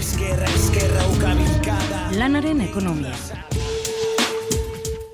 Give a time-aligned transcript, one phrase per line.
[0.00, 3.12] Eskerra, eskerra, ukabilkada Lanaren ekonomia.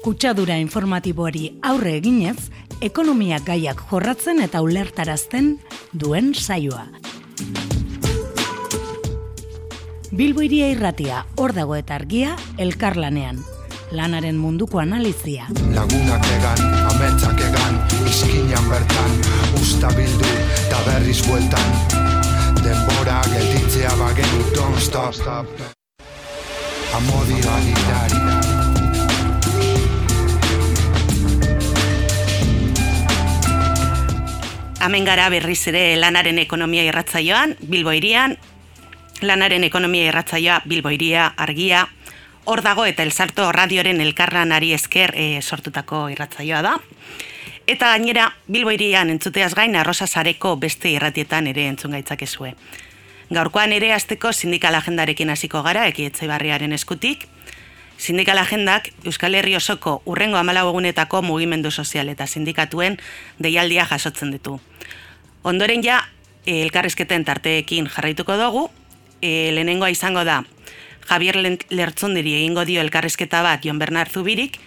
[0.04, 2.36] Kutsadura informatiboari aurre eginez,
[2.86, 5.56] ekonomia gaiak jorratzen eta ulertarazten
[5.90, 6.86] duen saioa.
[10.14, 13.42] Bilbo iria irratia, hor dago eta argia, elkarlanean.
[13.90, 15.50] Lanaren munduko analizia.
[15.74, 16.62] Lagunak egan,
[16.92, 19.18] ametsak egan, izkinan bertan,
[19.58, 22.15] usta bildu, eta berriz bueltan.
[22.66, 25.14] Denbora gelditzea bagenu, don't stop.
[26.96, 28.18] Amodi ganitari.
[34.82, 38.34] Hemen gara berriz ere lanaren ekonomia irratzaioan, Bilbo irian,
[39.22, 41.86] lanaren ekonomia irratzaioa Bilbo iria, argia,
[42.50, 46.76] hor dago eta elzarto radioren elkarlanari esker e, sortutako irratzaioa da.
[47.66, 52.54] Eta gainera, Bilbo irian entzuteaz gain, arrosa sareko beste irratietan ere entzun gaitzakezue.
[53.30, 57.26] Gaurkoan ere azteko sindikal agendarekin hasiko gara, ekietzai barriaren eskutik,
[57.96, 62.98] Sindikal agendak Euskal Herri osoko urrengo amalau egunetako mugimendu sozial eta sindikatuen
[63.40, 64.58] deialdia jasotzen ditu.
[65.42, 66.02] Ondoren ja,
[66.44, 68.68] eh, elkarrizketen tarteekin jarraituko dugu,
[69.22, 70.44] e, lehenengoa izango da
[71.08, 71.38] Javier
[71.70, 74.58] Lertzundiri egingo dio elkarrizketa bat Jon Bernard Zubirik,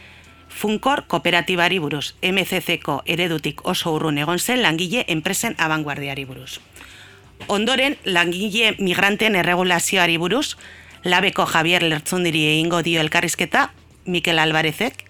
[0.49, 6.59] Funkor kooperatibari buruz, MCC-ko eredutik oso urrun egon zen langile enpresen abanguardiari buruz.
[7.47, 10.57] Ondoren, langile migranten erregulazioari buruz,
[11.03, 13.69] labeko Javier Lertzundiri egingo dio elkarrizketa,
[14.05, 15.05] Mikel Alvarezek,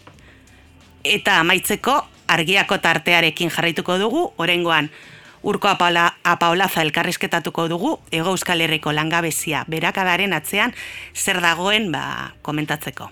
[1.03, 4.91] eta amaitzeko argiako tartearekin jarraituko dugu, orengoan
[5.41, 10.75] urko apaola, apaolaza elkarrizketatuko dugu, ego euskal herriko langabezia berakadaren atzean
[11.15, 13.09] zer dagoen ba, komentatzeko.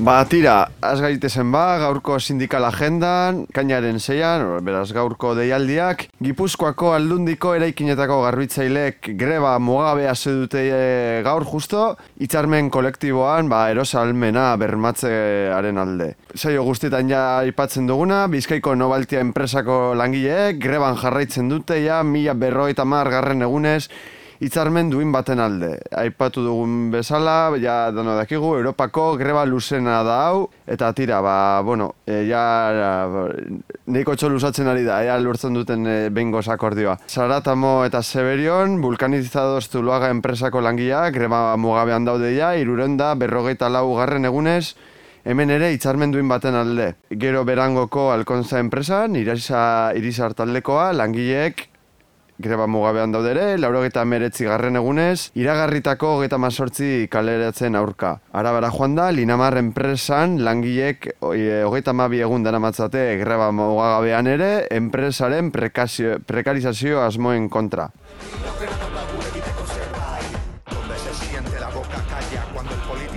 [0.00, 7.50] Ba, tira, az gaitezen ba, gaurko sindikal agendan, kainaren zeian, beraz gaurko deialdiak, Gipuzkoako aldundiko
[7.58, 10.78] eraikinetako garbitzaileek greba mugabea zedute e,
[11.26, 11.82] gaur justo,
[12.16, 16.14] hitzarmen kolektiboan, ba, erosalmena bermatzearen alde.
[16.32, 22.88] Zaio guztietan ja aipatzen duguna, Bizkaiko Nobaltia enpresako langileek, greban jarraitzen dute ja, mila berroita
[22.88, 23.90] mar garren egunez,
[24.40, 25.74] hitzarmen duin baten alde.
[26.00, 31.90] Aipatu dugun bezala, ja dano dakigu, Europako greba luzena da hau, eta tira, ba, bueno,
[32.06, 32.44] e, ja,
[33.92, 36.96] neiko txolusatzen ari da, ja lortzen duten e, bengoz akordioa.
[37.08, 44.24] Zaratamo eta Seberion, vulkanizadoz Zuluaga enpresako langileak, greba mugabean daude ja, irurenda, berrogeita lau garren
[44.30, 44.74] egunez,
[45.20, 46.94] Hemen ere hitzarmen duin baten alde.
[47.22, 51.66] Gero berangoko alkontza enpresan, irisa, irisar taldekoa, langileek
[52.40, 58.16] greba mugabean daude ere, laurogeta meretzi garren egunez, iragarritako hogeta mazortzi kaleratzen aurka.
[58.32, 65.52] Arabara joan da, Linamar enpresan langilek hogeta mabi egun dara matzate greba mugagabean ere, enpresaren
[65.52, 67.90] prekazio, prekarizazio asmoen kontra.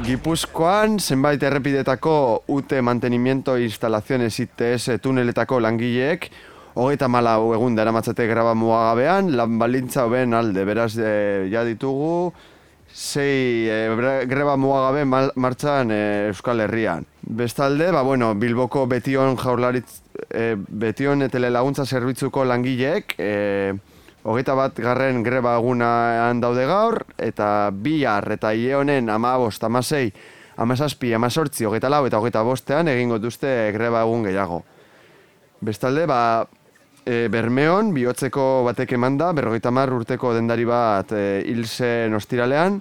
[0.03, 6.28] Gipuzkoan, zenbait errepidetako UT Mantenimiento Instalaciones ITS tuneletako langileek,
[6.73, 12.34] hogeita malau egun dara matzate graba muagabean, lan balintza hoben alde, beraz, e, ja ditugu,
[12.94, 16.01] sei e, greba mugagabe mal, martxan e,
[16.31, 17.06] Euskal Herrian.
[17.22, 23.73] Bestalde, ba, bueno, Bilboko betion jaurlaritz, e, betion etele laguntza zerbitzuko langileek, e,
[24.23, 29.81] hogeita bat garren greba egunan daude gaur, eta bihar eta ie honen ama bost, ama
[29.81, 30.11] zei,
[30.55, 34.63] ama hogeita lau eta hogeita bostean egingo duzte greba egun gehiago.
[35.61, 36.45] Bestalde, ba,
[37.06, 42.80] e, Bermeon, bihotzeko batek eman da, berrogeita mar urteko dendari bat e, hilzen ostiralean,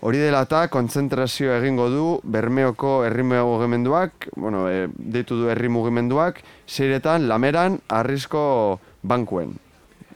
[0.00, 6.42] hori dela eta kontzentrazio egingo du Bermeoko herri mugimenduak, bueno, e, deitu du herri mugimenduak,
[6.68, 9.56] zeiretan, lameran, arrisko bankuen.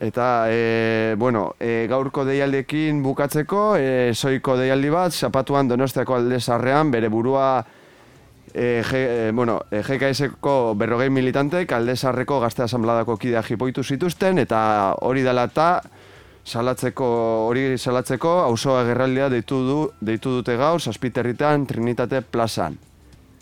[0.00, 6.90] Eta, e, bueno, e, gaurko deialdekin bukatzeko, e, soiko deialdi bat, zapatuan donostiako alde sarrean,
[6.90, 7.62] bere burua
[8.54, 14.94] e, G, e, bueno, e, GKS-ko berrogei militantek aldezarreko gazte asambladako kidea jipoitu zituzten, eta
[15.02, 15.82] hori dela eta
[16.44, 17.08] salatzeko,
[17.48, 22.78] hori salatzeko auzoa gerraldia deitu, du, deitu dute gaur, saspiterritan Trinitate plazan.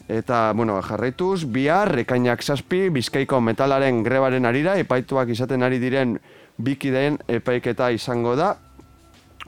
[0.09, 6.19] Eta, bueno, jarraituz, bihar, rekainak zazpi, bizkaiko metalaren grebaren arira, epaituak izaten ari diren
[6.59, 8.57] bikideen epaiketa izango da.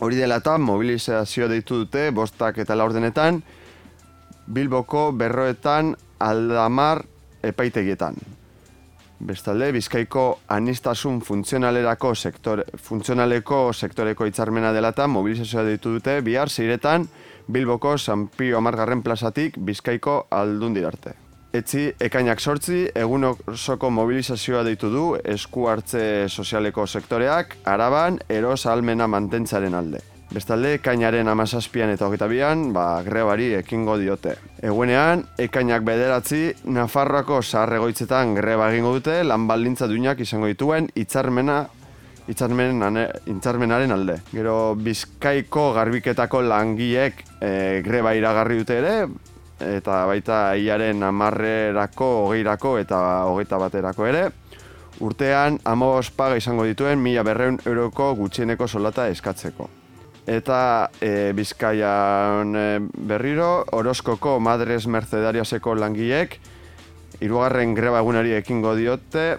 [0.02, 3.42] Hori dela eta mobilizazio deitu dute, bostak eta laurdenetan,
[4.46, 7.04] Bilboko berroetan aldamar
[7.42, 8.16] epaitegietan.
[9.24, 17.08] Bestalde, Bizkaiko anistasun funtzionalerako sektore, funtzionaleko sektoreko hitzarmena delata mobilizazioa ditu dute bihar zeiretan
[17.52, 21.14] Bilboko San Pio Amargarren plazatik Bizkaiko aldun dirarte.
[21.54, 29.06] Etzi, ekainak sortzi, egun osoko mobilizazioa deitu du esku hartze sozialeko sektoreak, araban, eros almena
[29.06, 30.02] mantentzaren alde.
[30.34, 34.32] Bestalde, ekainaren amazazpian eta hogeita bian, ba, grebari ekingo diote.
[34.66, 36.40] Eguenean, ekainak bederatzi,
[36.74, 41.60] Nafarroako zaharregoitzetan greba egingo dute, lan baldintza duinak izango dituen, hitzarmena
[42.26, 44.16] hitzarmenaren alde.
[44.32, 47.52] Gero, Bizkaiko garbiketako langiek e,
[47.86, 48.96] greba iragarri dute ere,
[49.68, 54.26] eta baita iaren amarrerako, hogeirako eta hogeita baterako ere.
[55.04, 59.70] Urtean, amos paga izango dituen, mila berreun euroko gutxieneko solata eskatzeko
[60.26, 66.38] eta e, Bizkaian e, berriro Orozkoko Madres Mercedariaseko langiek
[67.20, 69.38] hirugarren greba egunari ekingo diote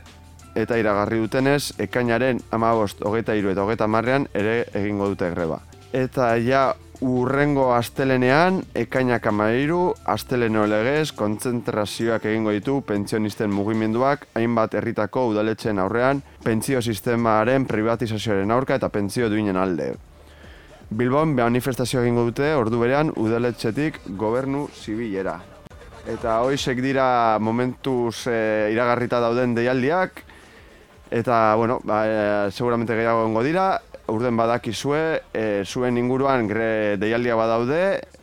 [0.56, 5.60] eta iragarri dutenez ekainaren 15 23 eta 30ean ere egingo dute greba.
[5.96, 6.74] Eta ja
[7.04, 16.24] urrengo astelenean ekainak 13 asteleno legez kontzentrazioak egingo ditu pentsionisten mugimenduak hainbat herritako udaletxeen aurrean
[16.44, 19.96] pentsio sistemaren privatizazioaren aurka eta pentsio duinen alde.
[20.90, 25.40] Bilbon manifestazio egingo dute ordu berean udaletxetik gobernu zibilera.
[26.06, 30.22] Eta hoizek dira momentuz e, iragarrita dauden deialdiak,
[31.10, 33.82] eta, bueno, ba, e, seguramente gehiago dira,
[34.14, 37.82] urden badakizue, e, zuen inguruan gre deialdia badaude,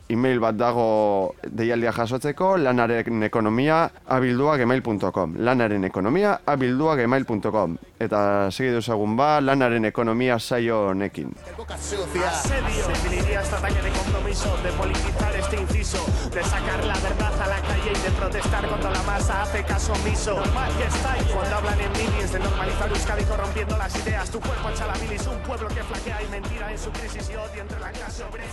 [0.09, 5.35] email bat dago deialdia jasotzeko, lanaren ekonomia abildua gmail.com.
[5.39, 7.77] Lanaren ekonomia abildua gmail.com.
[8.03, 11.31] Eta segi duzagun ba, lanaren ekonomia saio honekin.
[11.73, 17.47] Asedio, definiría esta talla de compromiso, de politizar este inciso, de sacar la verdad a
[17.47, 20.35] la calle y de protestar contra la masa, hace caso omiso.
[20.35, 24.69] Normal que está cuando hablan en minis de normalizar Euskadi corrompiendo las ideas, tu cuerpo
[24.69, 27.91] en Chalabilis, un pueblo que flaquea y mentira en su crisis y odio entre la
[27.91, 28.47] clase obrera.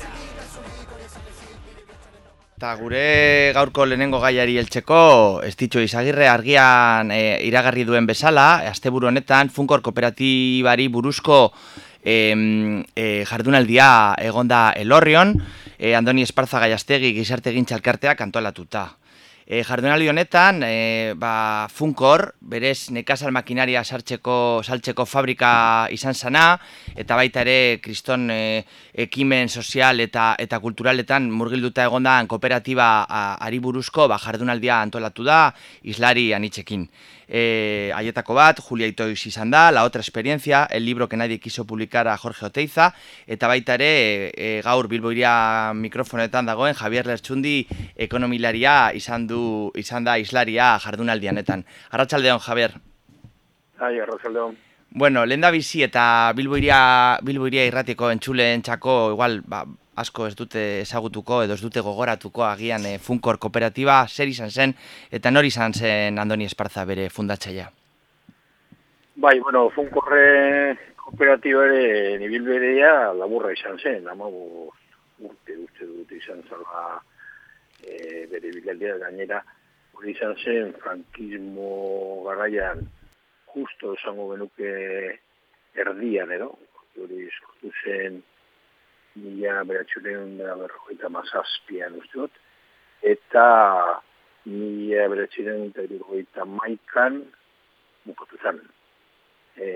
[2.60, 4.96] Eta gure gaurko lehenengo gaiari heltzeko,
[5.48, 11.38] ez ditxo izagirre argian e, iragarri duen bezala, asteburu honetan, Funkor Kooperatibari buruzko
[12.04, 12.36] e,
[12.92, 13.88] e, jardunaldia
[14.20, 15.32] egonda elorrion,
[15.78, 18.90] e, Andoni Esparza Gaiastegi gizarte gintxalkarteak antolatuta.
[19.50, 25.50] E, jardunaldi honetan, e, ba, Funkor, berez nekazal makinaria sartzeko, saltzeko fabrika
[25.90, 26.44] izan zana,
[26.94, 28.62] eta baita ere kriston e,
[28.94, 32.86] ekimen sozial eta eta kulturaletan murgilduta egondan kooperatiba
[33.42, 35.48] ari buruzko ba, jardunaldia antolatu da,
[35.82, 36.86] islari anitzekin
[37.30, 41.64] eh, aietako bat, Julia Itoiz izan da, La Otra Experiencia, el libro que nadie quiso
[41.64, 42.92] publicar a Jorge Oteiza,
[43.26, 50.18] eta baita ere e, gaur bilboiria mikrofonetan dagoen Javier Lertxundi ekonomilaria izan du izan da
[50.18, 51.64] islaria jardunaldianetan.
[51.90, 52.74] Arratsaldeon Javier.
[53.78, 54.58] Ai, arratsaldeon.
[54.90, 59.62] Bueno, lenda bizi eta bilboiria, bilboiria irratiko entxuleen txako, igual, ba,
[60.00, 64.74] asko ez dute ezagutuko edo ez dute gogoratuko agian e, Funkor kooperatiba zer izan zen
[65.10, 67.68] eta nori izan zen Andoni Esparza bere fundatzailea.
[69.20, 74.70] Bai, bueno, Funkorre kooperatiba ere nibil berea laburra izan zen, amago
[75.20, 77.00] urte urte dut izan zala
[77.84, 79.42] e, bere bilaldea gainera
[80.00, 82.86] hori izan zen frankismo garaian
[83.52, 84.70] justo esango benuke
[85.74, 86.54] erdian, edo?
[87.00, 88.22] Hori sortu zen
[89.16, 92.32] mila beratxuren berrogeita mazazpian dut,
[93.02, 93.46] eta
[94.46, 97.22] mila beratxuren berrogeita maikan
[98.06, 98.60] bukatu zen.
[99.56, 99.68] E,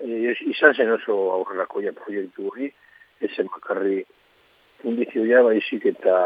[0.00, 2.72] e, izan zen oso aurrerakoia proiektu hori,
[3.22, 4.02] ezen bakarri
[4.82, 6.16] fundizioa baizik eta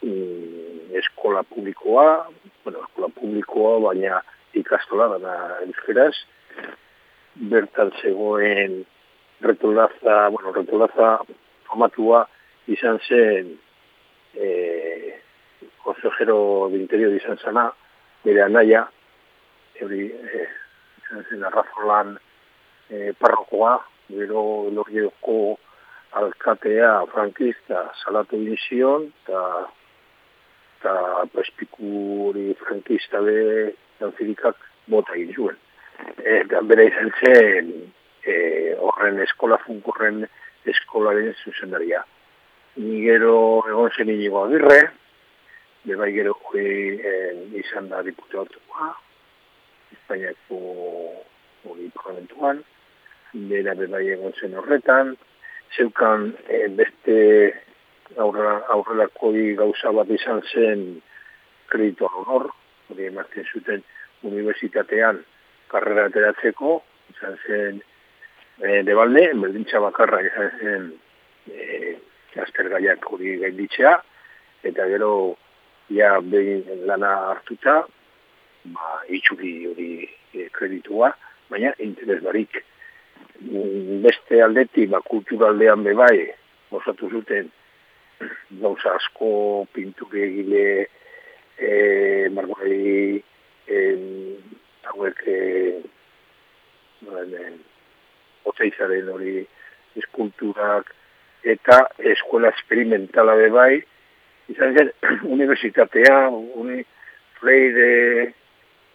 [0.00, 2.28] mm, eskola publikoa,
[2.64, 4.22] bueno, eskola publikoa, baina
[4.56, 5.34] ikastola da
[5.66, 6.14] euskeraz,
[7.50, 8.84] bertan zegoen
[9.40, 11.18] retolaza, bueno, retolaza
[11.66, 12.26] formatua
[12.66, 13.58] izan zen
[14.34, 15.20] eh,
[15.82, 17.70] consejero de interior izan zana,
[18.24, 18.84] bere anaia,
[19.80, 20.48] euri, eh,
[21.04, 22.16] izan zen arrazolan
[22.90, 23.78] eh, parrokoa,
[24.08, 24.42] gero
[24.72, 25.58] lorrioko
[26.18, 29.42] alkatea frankista salatu inizion, eta
[30.78, 35.56] eta pespiku hori frankista be zantzirikak bota egin zuen.
[36.22, 37.72] Eta bere izan zen
[38.24, 40.24] e, horren eskola funkorren
[40.68, 42.04] eskolaren zuzendaria.
[42.76, 44.80] Ni gero egon zen inigo agirre,
[45.84, 46.64] bebai gero e,
[47.62, 49.04] izan da diputatuak,
[49.92, 50.58] Espainiako
[51.64, 52.60] hori parlamentuan,
[53.32, 55.16] bera bebai egon zen horretan,
[55.76, 57.16] zeukan e, beste
[58.16, 60.84] aurrela, aurrelakoi gauza bat izan zen
[61.72, 62.48] kreditu honor,
[62.88, 63.84] hori ematen zuten
[64.28, 65.20] universitatean
[65.72, 66.78] karrera ateratzeko,
[67.14, 67.82] izan zen
[68.60, 70.88] e, debalde, berdintza bakarra izan zen
[71.52, 71.94] e,
[72.42, 73.94] aztergaiak hori gainditzea,
[74.66, 75.12] eta gero
[75.94, 77.80] ja behin lana hartuta,
[78.74, 79.92] ba, itxuri hori
[80.34, 81.12] e, kreditua,
[81.50, 82.62] baina interes barik.
[83.38, 86.28] Beste aldetik, ba, kulturaldean bebai,
[86.74, 87.50] osatu zuten
[88.60, 90.66] gauza asko, pinture egile,
[91.58, 93.22] e, margorei,
[93.70, 93.82] e,
[94.90, 95.38] hauek, e,
[98.50, 99.42] otzeizaren hori
[99.98, 100.92] eskulturak,
[101.42, 103.80] eta eskola experimentala bebai,
[104.52, 104.92] izan zen,
[105.36, 106.82] universitatea, uni,
[107.38, 108.32] freire,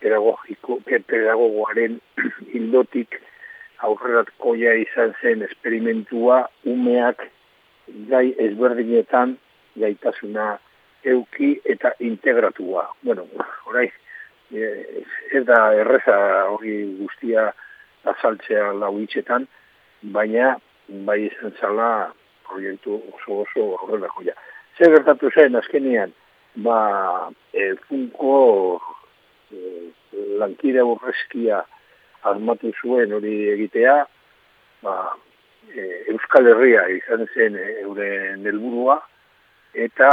[0.03, 1.99] pedagogiko, pedagogoaren
[2.53, 3.19] hildotik
[3.83, 7.25] aurreratkoia izan zen esperimentua umeak
[8.09, 9.37] gai ezberdinetan
[9.79, 10.53] gaitasuna
[11.03, 12.85] euki eta integratua.
[13.03, 13.25] Bueno,
[13.67, 13.89] orai,
[14.51, 14.69] e,
[15.35, 16.17] ez da erreza
[16.53, 17.49] hori guztia
[18.11, 19.47] azaltzea lau hitzetan,
[20.15, 20.57] baina
[21.07, 21.89] bai izan zala
[22.47, 24.35] proiektu oso oso aurrera joia.
[24.77, 26.11] Zer gertatu zen, azkenean,
[26.65, 26.77] ba,
[27.53, 28.35] e, funko
[29.53, 29.59] e,
[30.41, 31.63] lankide burrezkia
[32.29, 33.95] armatu zuen hori egitea,
[34.83, 34.95] ba,
[35.71, 38.99] e, Euskal Herria izan zen euren helburua
[39.73, 40.11] eta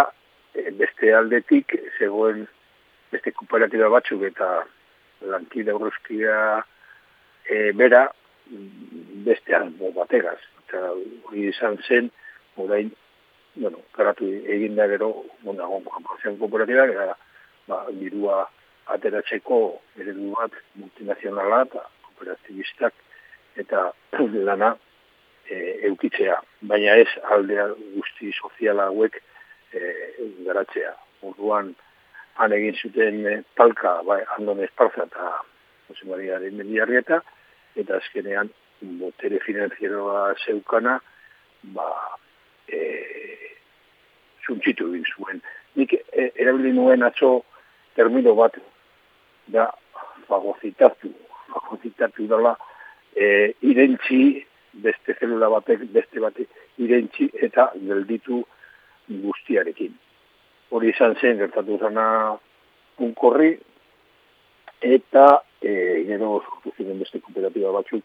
[0.54, 2.47] e, beste aldetik zegoen
[3.12, 4.50] beste kooperatiba batzuk eta
[5.32, 6.62] lankide burrezkia
[7.50, 8.07] e, bera
[9.26, 10.38] beste albo bategaz.
[10.64, 12.11] Eta hori izan zen,
[12.57, 12.92] orain,
[13.57, 15.11] bueno, karatu egin da gero,
[15.42, 15.85] mondagon
[16.38, 17.16] kooperatiba, gara,
[17.69, 18.45] ba, birua
[18.95, 19.59] ateratzeko
[19.99, 22.95] eredu bat multinazionala eta kooperatibistak
[23.62, 23.90] eta
[24.49, 24.76] lana
[25.50, 25.57] e,
[25.90, 26.38] eukitzea,
[26.71, 29.21] baina ez aldea guzti soziala hauek
[29.75, 29.80] e,
[30.47, 30.95] garatzea.
[31.26, 31.75] Orduan,
[32.40, 35.35] han egin zuten e, talka, bai, andon esparza eta
[35.90, 37.21] Jose Maria de Mendiarrieta,
[37.82, 40.99] eta azkenean botere finanzieroa zeukana,
[41.76, 41.88] ba,
[42.68, 42.80] e,
[44.46, 45.42] zuntzitu egin zuen.
[45.76, 47.42] Nik e, erabili nuen atzo
[47.96, 48.56] termino bat
[49.52, 49.68] da
[50.28, 51.12] fagozitatu,
[51.52, 52.56] fagozitatu dela
[53.14, 58.44] e, irentzi beste zelula batek, beste batek irentzi eta gelditu
[59.10, 59.96] guztiarekin.
[60.70, 62.06] Hori izan zen, gertatu zana
[63.02, 63.56] unkorri,
[64.80, 68.05] eta e, gero sortu ziren beste kooperatiba batzuk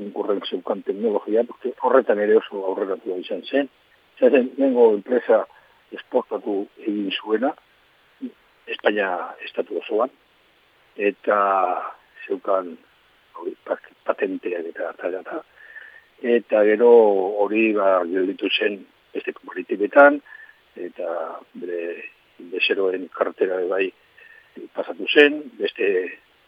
[0.00, 3.68] unkorren zeukan teknologia, porque horretan ere oso aurreratu izan zen.
[4.20, 5.44] Zaten, nengo enpresa
[5.92, 7.54] esportatu egin zuena,
[8.70, 10.12] Espainia estatu osoan,
[10.94, 11.38] eta
[12.26, 12.76] zeukan
[13.40, 13.54] hori,
[14.06, 15.40] patenteak eta eta
[16.36, 16.90] eta gero
[17.42, 18.78] hori ba, gelditu zen
[19.14, 20.20] beste komunitibetan,
[20.76, 21.80] eta bere
[22.52, 23.90] bezeroen kartera bai
[24.76, 25.88] pasatu zen, beste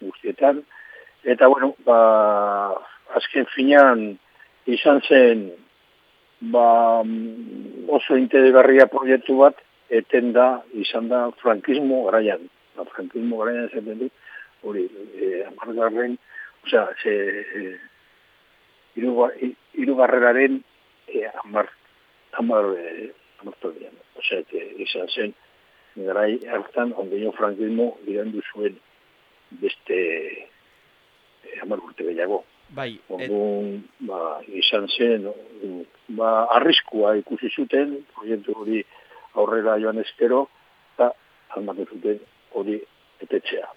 [0.09, 0.63] guztietan,
[1.25, 1.99] eta bueno, ba,
[3.15, 4.19] azken finean
[4.67, 5.51] izan zen
[6.55, 7.03] ba,
[7.99, 9.61] oso interesgarria proiektu bat,
[9.93, 12.49] eten da, izan da, frankismo garaian.
[12.77, 14.13] Ba, frankismo garaian esaten dut,
[14.67, 16.17] hori, e, amargarren,
[16.65, 17.15] osea, ze,
[17.59, 20.63] e, irugarreraren
[21.09, 21.69] e, amar,
[22.41, 23.11] amar, e,
[23.43, 23.95] amartolian.
[24.19, 24.43] Osea,
[24.83, 25.35] izan zen,
[25.97, 28.79] garai hartan, ondeño frankismo, girandu zuen
[29.61, 29.99] beste
[31.43, 32.43] e, amar urte gehiago.
[32.73, 32.97] Bai.
[33.13, 35.29] Orduan, ba, izan zen,
[36.17, 38.81] ba, arriskua ikusi zuten, proiektu hori
[39.37, 40.47] aurrera joan eskero,
[40.95, 41.13] eta
[41.57, 42.21] almatu zuten
[42.57, 42.81] hori
[43.21, 43.69] etetxea.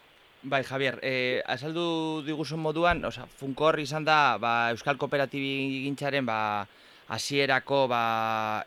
[0.46, 6.68] Bai, Javier, eh, azaldu diguzun moduan, oza, Funkor izan da ba, Euskal Kooperatibi gintzaren ba,
[7.10, 8.04] asierako ba,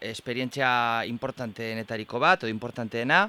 [0.03, 3.29] esperientzia importanteenetariko bat, o importanteena,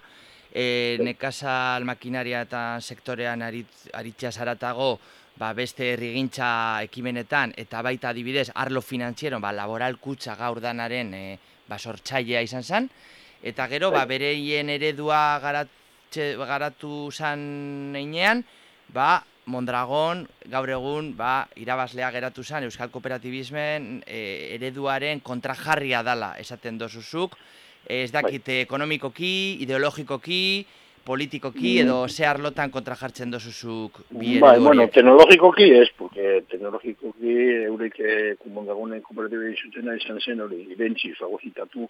[0.54, 4.98] e, nekazal makinaria eta sektorean arit, aritzea zaratago
[5.40, 11.24] ba, beste errigintza ekimenetan, eta baita adibidez, arlo finantziero, ba, laboral kutsa gaur danaren e,
[11.70, 12.90] ba, sortzailea izan zen,
[13.42, 14.18] eta gero, ba, bai.
[14.18, 15.72] bereien eredua garat,
[16.12, 18.44] garatu zan einean,
[18.94, 24.20] ba, Mondragon gaur egun ba, irabazlea geratu zan Euskal Kooperatibismen e,
[24.56, 27.36] ereduaren kontrajarria dala esaten dozuzuk.
[27.88, 28.60] Ez dakit bai.
[28.66, 30.66] ekonomikoki, ideologikoki,
[31.06, 31.86] politikoki mm.
[31.86, 37.36] edo ze arlotan kontrajartzen dozuzuk bi eredu bai, bueno, teknologikoki ez, porque teknologikoki
[37.72, 37.98] eurek
[38.44, 41.88] kumondagonen kooperatibe izutena izan zen hori irentzi fagozitatu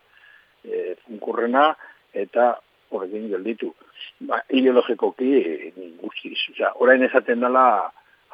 [0.64, 1.66] e, funkorrena
[2.14, 2.54] eta
[2.90, 3.74] horrekin gelditu
[4.30, 5.32] ba, ideologikoki
[6.02, 6.38] guztiz.
[6.54, 7.66] Osa, orain esaten dela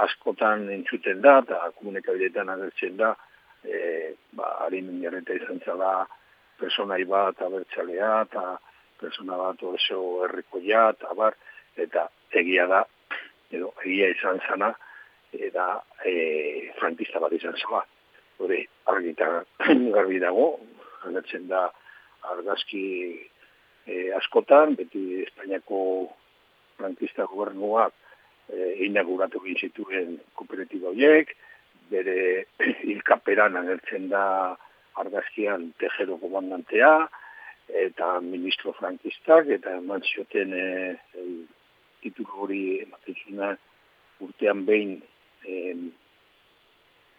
[0.06, 3.14] askotan entzuten da, eta komunikabideetan agertzen da,
[3.64, 5.96] e, ba, harin jarreta izan zela
[6.60, 8.58] personai bat abertzalea, eta
[9.00, 11.36] persona bat oso herrikoia, eta bar,
[11.76, 12.84] eta egia da,
[13.52, 14.72] edo egia izan zana,
[15.36, 15.68] eta
[16.06, 17.84] e, frankista bat izan zaba.
[18.40, 19.44] Hore, argita
[19.96, 20.48] garbi dago,
[21.08, 21.68] agertzen da
[22.32, 22.86] argazki
[23.86, 25.80] e, askotan, beti Espainiako
[26.80, 27.94] frankista gobernuak
[28.50, 31.36] e, inauguratu zituen kooperatiba horiek,
[31.90, 32.46] bere
[32.88, 34.26] hilkaperan agertzen da
[34.96, 37.08] argazkian tejero komandantea,
[37.68, 40.66] eta ministro frankistak, eta eman zioten e,
[42.02, 43.58] titulu hori ematen
[44.20, 45.02] urtean behin
[45.46, 45.92] el,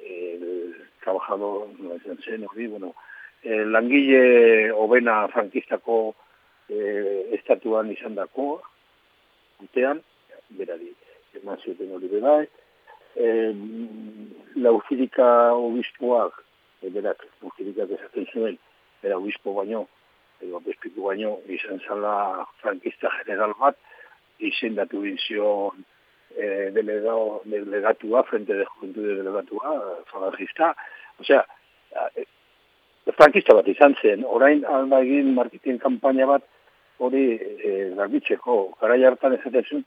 [0.01, 2.95] el trabajador, no es zen hori, bueno,
[3.43, 6.15] el langile obena frankistako
[6.69, 8.63] eh, estatuan izan dako,
[9.61, 10.03] urtean,
[10.51, 10.93] berari,
[11.35, 12.47] eman zioten hori berai,
[13.17, 13.53] eh,
[14.57, 16.46] lauzirika obispoak,
[16.83, 18.59] e, berak, lauzirikak esaten zuen,
[19.03, 19.87] era obispo baino,
[20.43, 23.79] edo bespiku baino, izan zala frankista general bat,
[24.39, 25.85] izendatu bizion
[26.37, 29.77] eh, delegado, delegatua, frente de juventud de delegatua,
[30.13, 30.77] falangista,
[31.19, 31.47] o sea,
[32.17, 32.27] eh,
[33.17, 36.45] frankista bat izan zen, orain alda egin marketing kampaina bat,
[36.99, 39.85] hori eh, garbitzeko, gara hartan ezatzen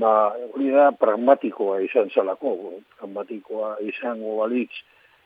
[0.00, 2.54] ba, hori da pragmatikoa izan zalako,
[2.98, 4.72] pragmatikoa izango balitz,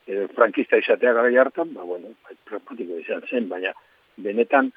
[0.07, 3.73] eh, frankista izatea gara hartan, ba, bueno, bai, pragmatikoa izan zen, baina
[4.17, 4.71] benetan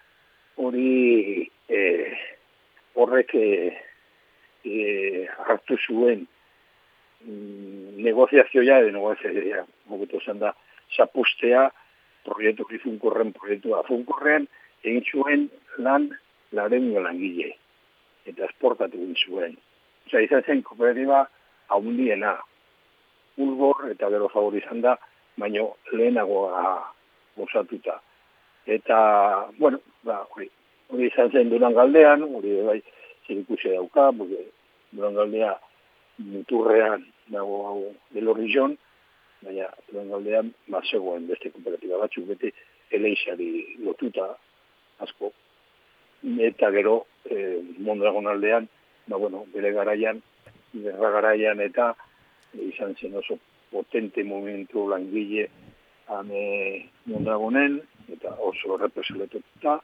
[0.58, 2.18] hori eh,
[2.98, 3.76] horrek eh,
[4.66, 6.26] e, hartu zuen
[7.24, 10.54] mm, negoziazioa edo negoziazioa, mogutu zen da,
[10.96, 11.68] zapustea
[12.26, 13.84] proiektu gizunkorren proiektua.
[13.88, 14.48] Funkorrean
[14.84, 15.48] egin zuen
[15.84, 16.10] lan
[16.56, 17.54] laren langile
[18.28, 19.58] eta esportatu egin zuen.
[20.08, 21.26] Osa, izan zen kooperatiba
[21.72, 22.38] haundiena,
[23.38, 24.96] ulbor eta gero favorizan da,
[25.38, 26.94] baino lehenagoa
[27.38, 28.02] gozatuta.
[28.66, 30.50] Eta, bueno, ba, hori,
[30.90, 32.82] hori izan zen duran galdean, hori bai,
[33.28, 34.50] zer ikusi dauka, porque
[34.92, 35.54] durangaldea
[36.18, 37.80] muturrean dago hau
[38.16, 38.76] delorri jon,
[39.46, 42.52] baina durangaldean bazegoen beste kooperatiba batzuk bete
[42.92, 44.32] eleixari lotuta
[45.06, 45.32] asko.
[46.50, 48.68] Eta gero, eh, mondragon aldean,
[49.08, 50.24] ba, bueno, bere garaian,
[50.74, 51.94] berra garaian eta
[52.58, 53.38] izan zen oso
[53.72, 55.50] potente momentu langile
[56.08, 59.80] ame mondragonen, eta oso represeletuta,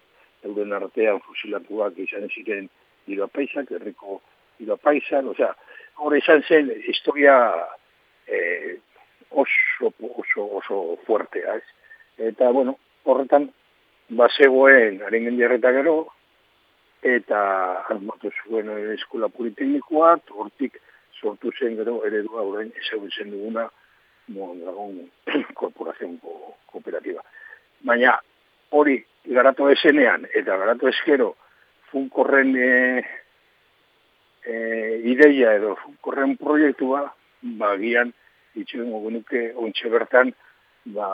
[0.47, 2.69] euren artean fusilatuak izan ziren
[3.11, 4.21] irapaisak, herriko
[4.63, 5.51] irapaisak, osea,
[5.99, 7.35] hori izan zen historia
[8.27, 8.79] eh,
[9.29, 11.63] oso, oso, oso fuertea, ez?
[12.31, 13.49] Eta, bueno, horretan,
[14.09, 15.97] bazegoen haren jarreta gero,
[17.03, 17.39] eta
[17.91, 20.79] armatu zuen eskola politeknikoa, hortik
[21.23, 23.69] sortu zen gero eredua orain ezagutzen duguna
[24.27, 24.99] Mondragon
[25.59, 26.19] Korporazioen
[26.71, 27.23] Kooperatiba.
[27.87, 28.17] Baina
[28.71, 28.97] hori
[29.37, 31.33] garatu esenean eta garatu eskero
[31.91, 32.69] funkorren e,
[34.45, 34.55] e,
[35.13, 37.05] ideia edo funkorren proiektua,
[37.59, 38.13] ba, gian,
[38.59, 40.33] itxuen gogunuke, ontxe bertan,
[40.95, 41.09] ba,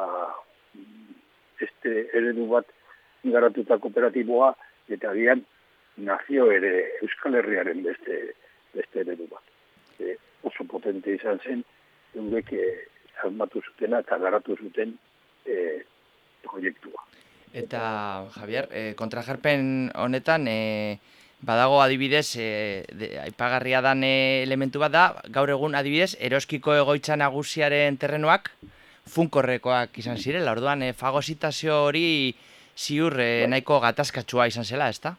[1.60, 2.69] este eredu bat
[3.28, 4.54] garatuta kooperatiboa,
[4.95, 5.43] eta gian,
[6.00, 8.22] nazio ere Euskal Herriaren beste,
[8.74, 9.48] beste eredu bat.
[9.99, 11.63] E, oso potente izan zen,
[12.15, 12.65] eurek e,
[13.23, 14.95] almatu zutena eta garatu zuten
[15.45, 15.83] e,
[16.43, 17.05] proiektua.
[17.53, 20.99] Eta, Javier, e, kontrajarpen honetan, e,
[21.41, 27.97] badago adibidez, e, de, aipagarria dan elementu bat da, gaur egun adibidez, eroskiko egoitza nagusiaren
[27.97, 28.51] terrenoak,
[29.09, 32.35] funkorrekoak izan zirela, orduan, e, fagositazio hori
[32.77, 35.15] ziur e, nahiko gatazkatsua izan zela, ezta?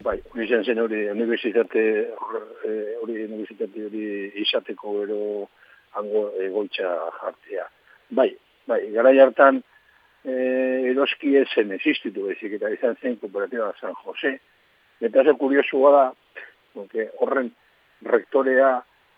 [0.00, 1.80] Bai, hori izan zen hori, universitate
[2.24, 4.04] hori, universitate hori
[4.40, 5.18] izateko ero
[5.98, 7.66] hango egoitza jartzea.
[8.16, 8.30] Bai,
[8.70, 9.58] bai, gara hartan,
[10.24, 14.38] eh, eroski esen existitu bezik, eta izan zen kooperatiba San Jose.
[15.04, 16.06] Eta ze kuriosu da,
[17.20, 17.50] horren
[18.14, 18.70] rektorea,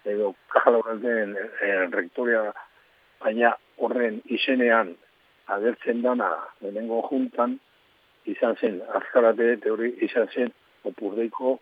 [0.05, 2.49] edo kajala horren eh, rektorea,
[3.23, 4.97] baina horren izenean
[5.47, 7.55] agertzen dana lehenengo juntan,
[8.27, 10.53] izan zen azkarate teori, izan zen
[10.85, 11.59] opurdeiko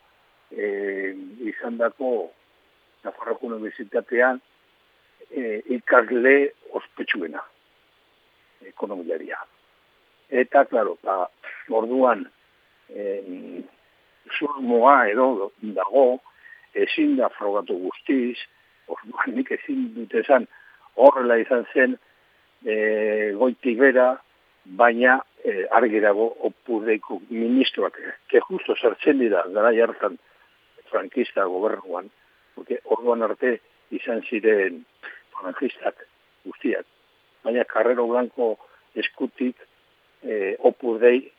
[0.50, 1.14] eh,
[1.46, 2.30] izan dako
[3.04, 4.40] Nafarroko Universitatean
[5.30, 7.42] eh, ikasle ospetsuena
[8.66, 9.38] ekonomiaria.
[10.30, 11.24] Eta, klaro, ba,
[11.70, 12.26] orduan,
[12.90, 13.62] eh,
[14.38, 16.20] zurmoa edo dago,
[16.74, 18.37] ezin da frogatu guztiz,
[18.90, 20.46] orduan nik ezin dute zan,
[20.96, 21.96] horrela izan zen,
[22.64, 24.12] e, goitik bera,
[24.76, 27.98] baina e, argi dago opurdeiko ministroak,
[28.30, 30.18] ke justo zertzen dira, gara jartan
[30.90, 32.11] frankista gobernuan,
[32.54, 33.59] porque orduan arte
[33.90, 34.85] izan ziren
[35.35, 36.06] frankistak
[36.44, 36.87] guztiak,
[37.44, 38.52] baina Carrero Blanco
[38.94, 39.56] eskutik
[40.22, 41.30] e, opurdei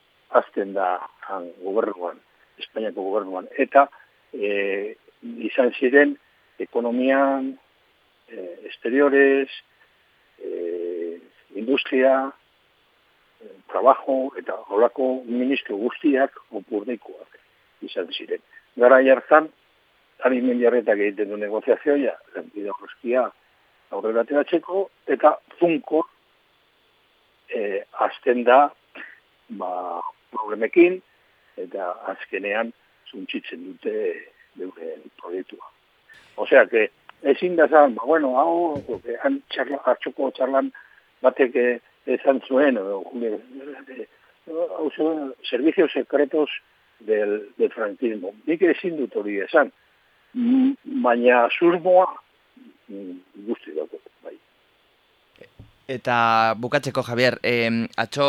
[0.42, 2.20] azten da han gobernuan,
[2.60, 3.48] Espainiako gobernuan.
[3.60, 3.88] Eta
[4.34, 6.16] e, izan ziren
[6.60, 7.52] ekonomian,
[8.30, 9.52] e, exteriores,
[10.40, 11.18] e,
[11.56, 12.32] industria,
[13.72, 17.40] trabajo eta holako ministro guztiak opurdeikoak
[17.88, 18.42] izan ziren.
[18.78, 19.50] Gara jartan,
[20.26, 23.28] ari mendiarretak egiten du negoziazioa, lanbide horrezkia
[23.92, 26.04] aurrera teratzeko, eta funko
[27.50, 28.60] e, azten da
[29.60, 29.72] ba,
[30.32, 31.02] problemekin,
[31.60, 32.72] eta azkenean
[33.12, 33.96] zuntzitzen dute
[34.60, 35.68] deure proiektua.
[36.40, 36.88] Osea, que
[37.34, 40.72] ezin da zan, ba, bueno, hau, han txarla, hartxoko txarlan
[41.22, 41.58] batek
[42.06, 43.04] esan zuen, hau
[44.96, 46.50] zuen, servicios secretos
[47.00, 48.34] del, del franquismo.
[48.48, 49.72] Nik ezin dut hori esan,
[50.34, 52.08] mm, baina surmoa
[52.88, 54.36] mm, guzti dago, bai.
[55.92, 56.18] Eta
[56.58, 58.28] bukatzeko, Javier, eh, atxo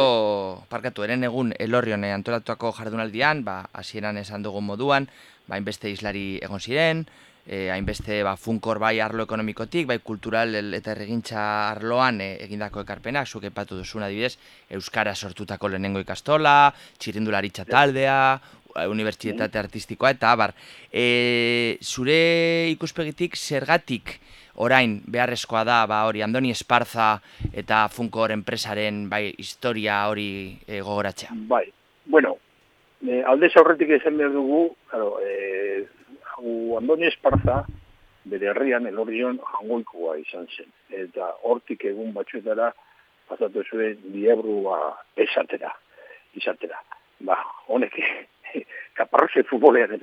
[0.69, 5.09] parkatu eren egun elorrione antolatuako jardunaldian, ba, hasieran esan dugun moduan,
[5.47, 7.07] ba, inbeste islari egon ziren,
[7.47, 13.27] eh, hainbeste ba, funkor bai arlo ekonomikotik, bai kultural eta erregintza arloan eh, egindako ekarpenak,
[13.27, 14.37] zuk epatu duzuna adibidez,
[14.71, 18.19] Euskara sortutako lehenengo ikastola, txirindularitza taldea,
[18.77, 20.55] eh, unibertsitate artistikoa, eta bar,
[20.93, 24.19] e, zure ikuspegitik zergatik
[24.63, 27.23] orain beharrezkoa da ba hori Andoni Esparza
[27.57, 31.33] eta Funkor enpresaren bai historia hori e, gogoratzea.
[31.49, 31.65] Bai.
[32.05, 32.37] Bueno,
[33.01, 35.17] e, alde aurretik esan behar dugu, claro,
[36.43, 37.63] eh Andoni Esparza
[38.25, 40.71] bere herrian elorrion jangoikoa izan zen.
[40.91, 42.73] Eta hortik egun batzuetara
[43.29, 44.79] pasatu zuen diebrua
[45.17, 45.73] esatera,
[46.39, 46.81] izatera.
[47.27, 47.99] Ba, honek,
[48.99, 49.95] kaparroze futbolean,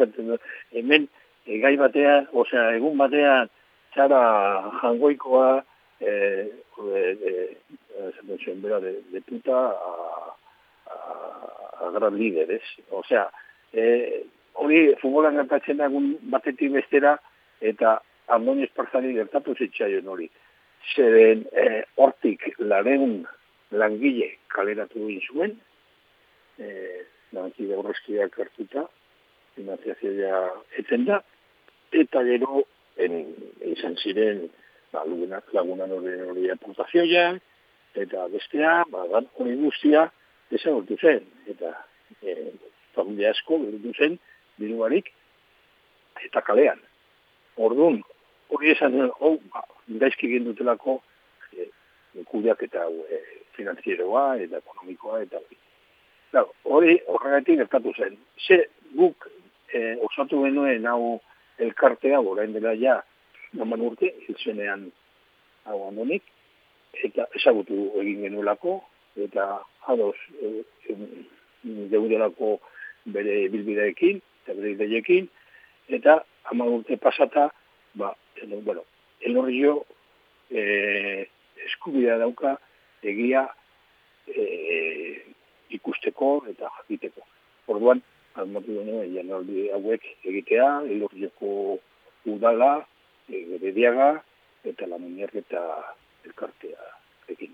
[0.71, 1.07] hemen,
[1.45, 3.51] egai batean, osea, egun batean,
[3.93, 4.21] txara
[4.81, 5.49] jangoikoa,
[5.99, 6.47] eh,
[6.95, 7.13] eh,
[7.99, 9.93] eh, bera, de, de puta a,
[10.87, 10.99] a,
[11.85, 12.85] a gran líder, ez?
[12.89, 13.27] Osea,
[13.73, 14.23] eh,
[14.53, 17.17] hori futbolan gertatzen dagun batetik bestera,
[17.61, 17.99] eta
[18.35, 20.29] Andoni Esparzari gertatu zitzaion hori.
[20.95, 23.25] Zeren eh, hortik lareun
[23.71, 25.55] langile kaleratu egin zuen,
[26.59, 27.01] eh,
[27.35, 28.85] lankide horrezkiak hartuta,
[29.57, 30.41] finanziazioa
[30.81, 31.19] eten da,
[32.03, 32.63] eta gero
[33.01, 33.19] en,
[33.73, 34.47] izan ziren
[34.93, 35.03] ba,
[35.53, 37.27] lagunan hori hori aportazioa,
[37.99, 39.05] eta bestea, ba,
[39.41, 40.07] hori guztia,
[40.49, 41.73] desagotu zen, eta
[42.23, 42.51] eh,
[42.95, 44.17] familia asko, gertu zen,
[44.59, 45.11] diruarik,
[46.25, 46.79] eta kalean.
[47.59, 48.01] Orduan,
[48.53, 49.63] hori esan hau, ba,
[50.01, 50.99] gaizki dutelako
[51.53, 51.69] e,
[52.31, 53.21] kudeak eta e,
[53.57, 55.59] finanzieroa, eta ekonomikoa, eta hori.
[56.69, 58.17] Hori horregatik gertatu zen.
[58.37, 58.61] Ze
[58.95, 59.29] guk
[59.73, 61.19] e, osatu genuen hau
[61.59, 62.99] elkartea, orain dela ja,
[63.57, 64.89] naman urte, hilzenean
[65.67, 66.23] hau handonik,
[67.03, 68.79] eta ezagutu egin genuelako,
[69.19, 69.49] eta
[69.91, 70.97] ados e, e,
[71.91, 72.57] deudelako
[73.09, 75.27] bere bilbideekin, eta bere ideiekin,
[75.93, 77.49] eta ama urte pasata,
[77.93, 78.83] ba, edo, bueno,
[79.21, 79.85] elorrio
[80.49, 81.27] e,
[81.67, 82.55] eskubidea dauka
[83.03, 83.45] egia
[84.25, 84.45] e,
[85.69, 87.21] ikusteko eta jakiteko.
[87.69, 88.01] Orduan,
[88.41, 91.77] almatu duen, janaldi hauek egitea, elorrioko
[92.25, 92.85] udala,
[93.29, 93.45] e,
[94.65, 95.61] eta la eta
[96.25, 96.89] elkartea
[97.29, 97.53] egin.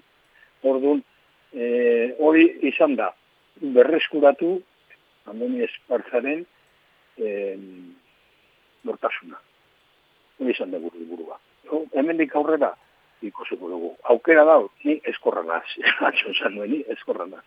[0.64, 1.04] Orduan,
[1.52, 3.12] e, hori izan da,
[3.60, 4.62] berreskuratu,
[5.26, 6.46] Andoni Espartzaren,
[7.18, 7.58] eh,
[8.84, 9.40] nortasuna.
[10.40, 11.38] Hori izan da gure burua.
[11.70, 11.84] No?
[11.96, 12.74] Hemen dik aurrera,
[13.26, 13.94] ikusiko dugu.
[14.12, 15.66] Aukera da, ni eskorra naz.
[16.10, 17.44] Atxon zan nuen, ni eskorra naz.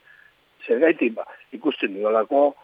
[0.66, 2.54] Zer gaitik, ba, ikusten dudalako,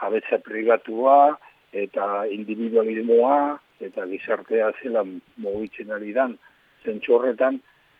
[0.00, 1.36] jabetza privatua,
[1.74, 5.04] eta individualismoa, eta gizartea zela
[5.42, 6.36] mogitzen ari dan,
[6.84, 7.18] zentsu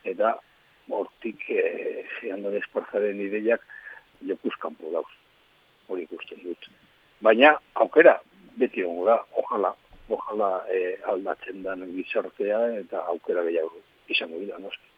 [0.05, 0.35] eta
[0.90, 3.62] hortik eh, zehandon esporzaren ideiak
[4.29, 5.11] jokuzkampo dauz.
[5.88, 6.68] Hori ikusten dut.
[7.24, 8.18] Baina, aukera,
[8.60, 9.74] beti hongo da, ojala,
[10.08, 14.90] ojala e, aldatzen den gizartea eta aukera gehiago izango dira, noski.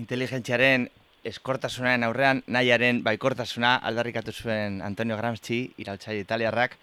[0.00, 0.88] Inteligentziaren
[1.26, 6.76] eskortasunaren aurrean, nahiaren baikortasuna aldarrikatu zuen Antonio Gramsci, iraltzai italiarrak.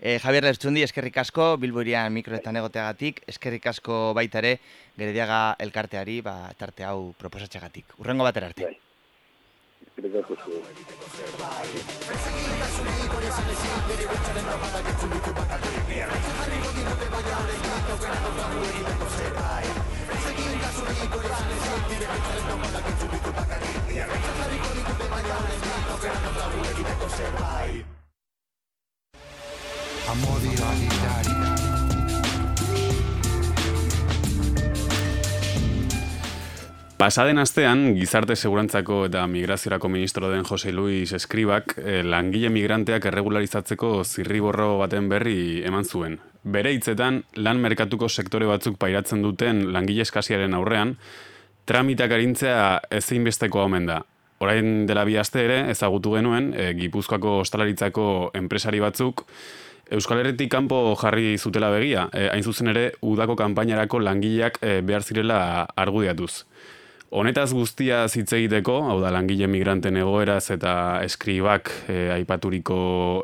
[0.00, 4.56] E, Javier Lertzundi, eskerrik asko, Bilboirian mikroetan egoteagatik, eskerrik asko baitare,
[4.96, 7.98] gerediaga elkarteari, ba, tarte hau proposatxagatik.
[8.00, 8.70] Urrengo batera arte.
[8.70, 8.89] Bai
[10.00, 10.34] eskerrik asko
[30.10, 31.49] Amodi
[37.00, 44.02] Pasaden astean, gizarte segurantzako eta migraziorako ministro den Jose Luis Eskribak eh, langile migranteak erregularizatzeko
[44.04, 46.18] zirriborro baten berri eman zuen.
[46.44, 50.92] Bere hitzetan, lan merkatuko sektore batzuk pairatzen duten langile eskasiaren aurrean,
[51.64, 52.68] tramitak arintzea
[53.00, 54.02] ezeinbesteko omen da.
[54.44, 59.24] Orain dela bi aste ere, ezagutu genuen, e, Gipuzkoako ostalaritzako enpresari batzuk,
[59.90, 65.02] Euskal Herretik kanpo jarri zutela begia, e, hain zuzen ere, udako kanpainarako langileak e, behar
[65.02, 65.40] zirela
[65.80, 66.44] argudiatuz.
[67.10, 72.76] Honetaz guztia hitz egiteko, hau da langile migranten egoeraz eta eskribak e, aipaturiko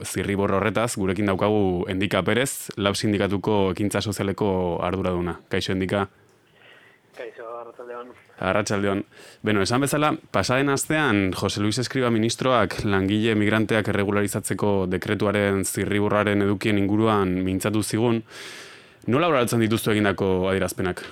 [0.02, 4.48] zirribor horretaz, gurekin daukagu Endika Perez, lab sindikatuko ekintza sozialeko
[4.82, 5.36] arduraduna.
[5.52, 6.00] Kaixo Endika?
[7.14, 8.08] Kaixo, Arratxaldeon.
[8.48, 9.02] Arratxaldeon.
[9.46, 16.82] Beno, esan bezala, pasaden astean, Jose Luis Eskriba ministroak langile migranteak erregularizatzeko dekretuaren zirriburraren edukien
[16.82, 18.18] inguruan mintzatu zigun.
[19.06, 21.04] Nola horretzen dituztu egindako adirazpenak?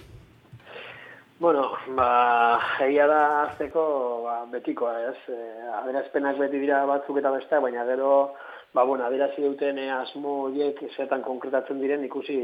[1.40, 3.82] Bueno, ba, egia da azteko
[4.22, 5.16] ba, betikoa, ez?
[5.34, 5.38] E,
[5.80, 8.36] adirazpenak beti dira batzuk eta besteak, baina gero,
[8.72, 12.38] ba, bueno, adirazi duten e, asmo horiek zetan konkretatzen diren ikusi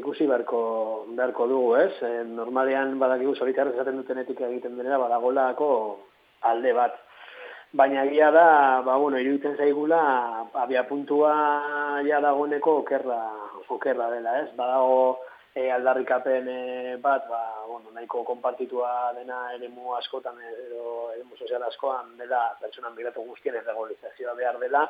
[0.00, 0.62] ikusi beharko,
[1.20, 1.92] beharko dugu, ez?
[2.00, 5.70] E, normalean badakigu zoritarrez esaten dutenetik egiten denera badagolako
[6.48, 6.96] alde bat.
[7.76, 8.48] Baina egia da,
[8.88, 10.02] ba, bueno, iruditzen zaigula,
[10.56, 11.34] abia puntua
[12.08, 13.20] ja dagoeneko okerra,
[13.68, 14.54] okerra dela, ez?
[14.56, 15.18] Badago
[15.58, 22.14] e, aldarrikapen e, bat, ba, bueno, nahiko konpartitua dena eremu askotan, edo eremu sozial askoan
[22.20, 24.86] dela, pertsonan migratu guztien ez behar dela,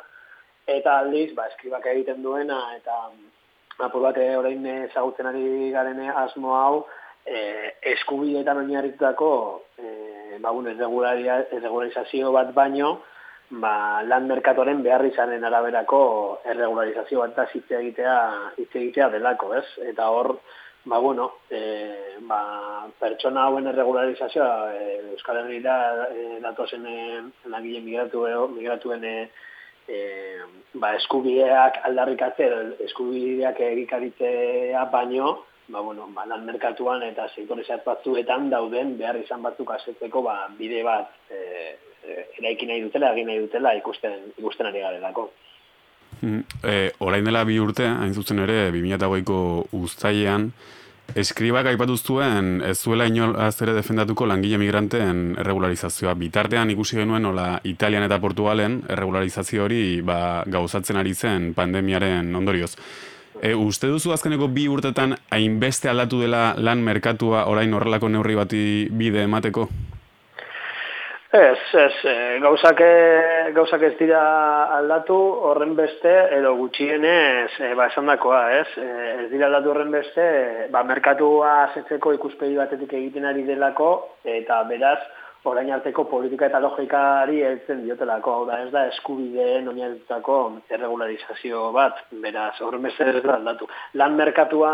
[0.69, 3.01] eta aldiz, ba, eskribak egiten duena, eta
[3.87, 6.87] apur bat eh, orain ezagutzen ari garen asmo hau
[7.25, 7.39] e,
[7.95, 9.31] eskubideetan oinarritutako
[9.79, 12.99] e, ba, erregularizazio bat baino
[13.51, 16.01] ba, lan merkatoren behar izanen araberako
[16.53, 18.17] erregularizazio bat zitze egitea,
[18.57, 19.67] zitze egitea delako, ez?
[19.89, 20.35] Eta hor,
[20.85, 26.99] ba, bueno, e, ba, pertsona hauen erregularizazioa e, Euskal Herriera e, datozen e,
[27.49, 29.17] langile migratu, migratuen e,
[29.89, 29.99] e,
[30.75, 38.97] ba, eskubideak aldarrikatzen, eskubideak egikaritzea baino, ba, bueno, ba, lan merkatuan eta sektore batzuetan dauden
[38.99, 41.88] behar izan batzuk asetzeko ba, bide bat e, e,
[42.39, 45.31] eraiki nahi dutela, egin nahi dutela ikusten, ikusten ari garelako.
[46.21, 49.39] Mm, e, orain dela bi urte, hain zuzen ere, 2008ko
[49.79, 50.51] uztailean,
[51.17, 56.13] Eskribak aipatu zuen ez zuela inolaz ere defendatuko langile migranteen erregularizazioa.
[56.21, 62.75] Bitartean ikusi genuen nola Italian eta Portugalen erregularizazio hori ba, gauzatzen ari zen pandemiaren ondorioz.
[63.41, 68.63] E, uste duzu azkeneko bi urtetan hainbeste aldatu dela lan merkatua orain horrelako neurri bati
[68.93, 69.69] bide emateko?
[71.31, 74.21] Ez, ez, e, gauzak, e, gauzak ez dira
[74.79, 78.71] aldatu horren beste, edo gutxienez, e, ba, esan dakoa, ez?
[78.81, 78.87] E,
[79.25, 80.25] ez dira aldatu horren beste,
[80.73, 83.91] ba, merkatua asetzeko ikuspegi batetik egiten ari delako,
[84.25, 85.03] eta beraz,
[85.45, 90.41] orain arteko politika eta logikari heltzen diotelako, hau da, ez da, eskubideen oinarritutako
[90.73, 93.69] erregularizazio bat, beraz, horren beste ez da aldatu.
[94.01, 94.73] Lan merkatua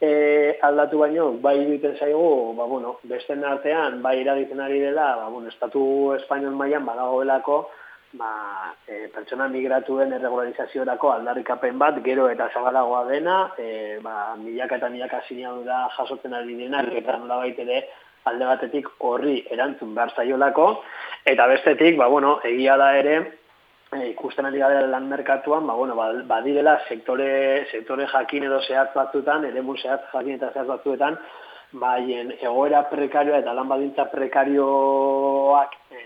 [0.00, 5.28] e, aldatu baino, bai egiten zaigu, ba, bueno, besten artean, bai iragiten ari dela, ba,
[5.28, 7.58] bueno, estatu espainol mailan badagoelako,
[8.18, 14.92] ba, e, pertsona migratuen erregularizaziorako aldarrikapen bat, gero eta zabalagoa dena, e, ba, milaka eta
[14.92, 17.82] milaka sinadura jasotzen ari dena, eta nola baitere
[18.28, 20.70] alde batetik horri erantzun behar zaiolako,
[21.26, 23.18] eta bestetik, ba, bueno, egia da ere,
[23.92, 28.92] e, ikusten ari gara lan merkatuan, ba, bueno, ba, badirela sektore, sektore jakin edo zehatz
[28.94, 31.18] batzuetan, ere zehatz jakin eta zehatz batzuetan,
[31.72, 36.04] baien egoera prekarioa eta lan badintza prekarioak e,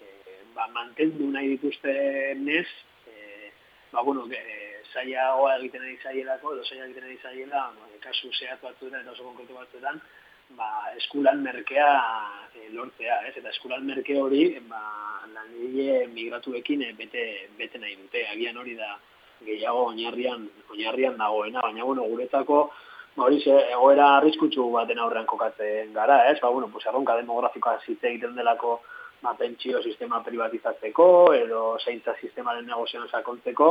[0.00, 2.66] e, ba, mantendu nahi dituzte nez,
[3.06, 3.50] e,
[3.92, 4.42] ba, bueno, e,
[4.92, 9.14] zaila oa egiten ari zaielako, edo zaila egiten ari zaiela, ba, kasu zehatz batzuetan eta
[9.14, 10.02] oso konkretu batzuetan,
[10.50, 11.88] ba, eskulan merkea
[12.54, 13.34] e, lortzea, ez?
[13.36, 14.82] Eta eskulan merke hori, ba,
[15.32, 17.24] langile migratuekin e, bete,
[17.58, 18.26] bete nahi dute.
[18.32, 18.94] Agian hori da
[19.44, 22.70] gehiago oinarrian, oinarrian dagoena, baina bueno, guretzako
[23.16, 26.38] ba, hori ze, egoera arriskutsu baten aurrean kokatzen gara, ez?
[26.40, 28.80] Ba, bueno, pues, erronka demografikoa zitze egiten delako
[29.22, 33.70] ba, pentsio sistema privatizatzeko edo zeintza sistemaren negozioan sakontzeko,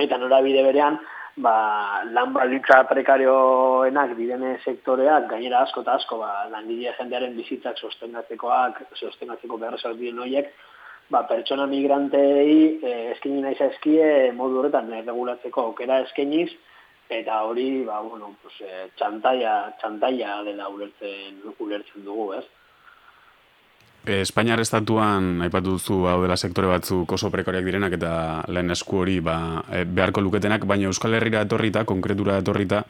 [0.00, 0.98] eta norabide berean,
[1.36, 8.82] ba, lan balditza prekarioenak direne sektoreak, gainera asko eta asko, ba, langile jendearen bizitzak sostengatzekoak,
[8.98, 10.52] sostengatzeko beharrezak diren horiek,
[11.10, 16.50] ba, pertsona migrantei e, eskini nahi zaizkie modu horretan regulatzeko aukera eskeniz,
[17.12, 22.44] eta hori, ba, bueno, pues, e, txantaia, txantaia dela ulertzen, ulertzen dugu, ez?
[24.02, 28.14] Espainiar estatuan aipatu duzu hau dela sektore batzuk oso prekariak direnak eta
[28.50, 32.80] lehen esku hori ba, e, beharko luketenak, baina Euskal Herriera etorrita, konkretura etorrita,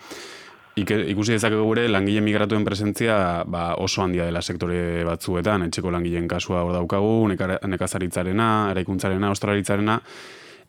[0.75, 6.63] ikusi dezakegu gure langile migratuen presentzia ba, oso handia dela sektore batzuetan, etxeko langileen kasua
[6.65, 9.99] hor daukagu, nekazaritzarena, eraikuntzarena, australitzarena.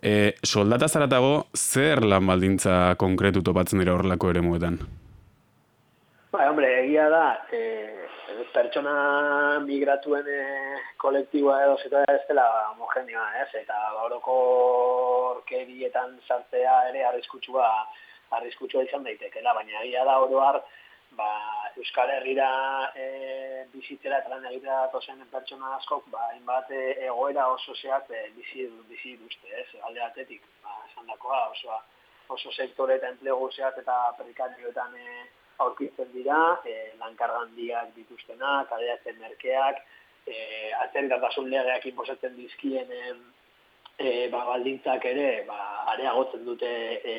[0.04, 4.82] E, soldata zaratago, zer lan baldintza konkretu topatzen dira horrelako eremuetan?
[6.34, 8.10] Bai, hombre, egia da, e,
[8.56, 10.38] pertsona migratuen e,
[11.04, 13.52] kolektiboa edo zetoa ez dela homogenioa, ez?
[13.60, 13.76] Eta
[14.08, 17.68] orokorkerietan sartzea ere arriskutsua
[18.38, 20.58] arriskutsua izan daitekeela, baina egia da oro har
[21.20, 21.30] ba,
[21.78, 22.50] Euskal Herrira
[22.98, 23.06] e,
[23.76, 28.66] bizitzera eta lan egitea datozen pertsona askok, ba, hainbat e, egoera oso zehat e, bizi,
[28.90, 29.70] bizi duzte, ez?
[29.86, 31.78] Alde atetik, ba, esan dakoa, oso,
[32.40, 35.22] oso sektore eta enplegu zehat eta perikarioetan e,
[35.60, 39.80] aurkitzen dira, e, lankarga handiak dituztenak, kadeatzen merkeak,
[40.28, 40.36] e,
[40.86, 42.92] atzergatasun legeak inposatzen dizkien
[43.98, 45.60] e, ba, baldintzak ere ba,
[45.94, 47.18] areagotzen dute e,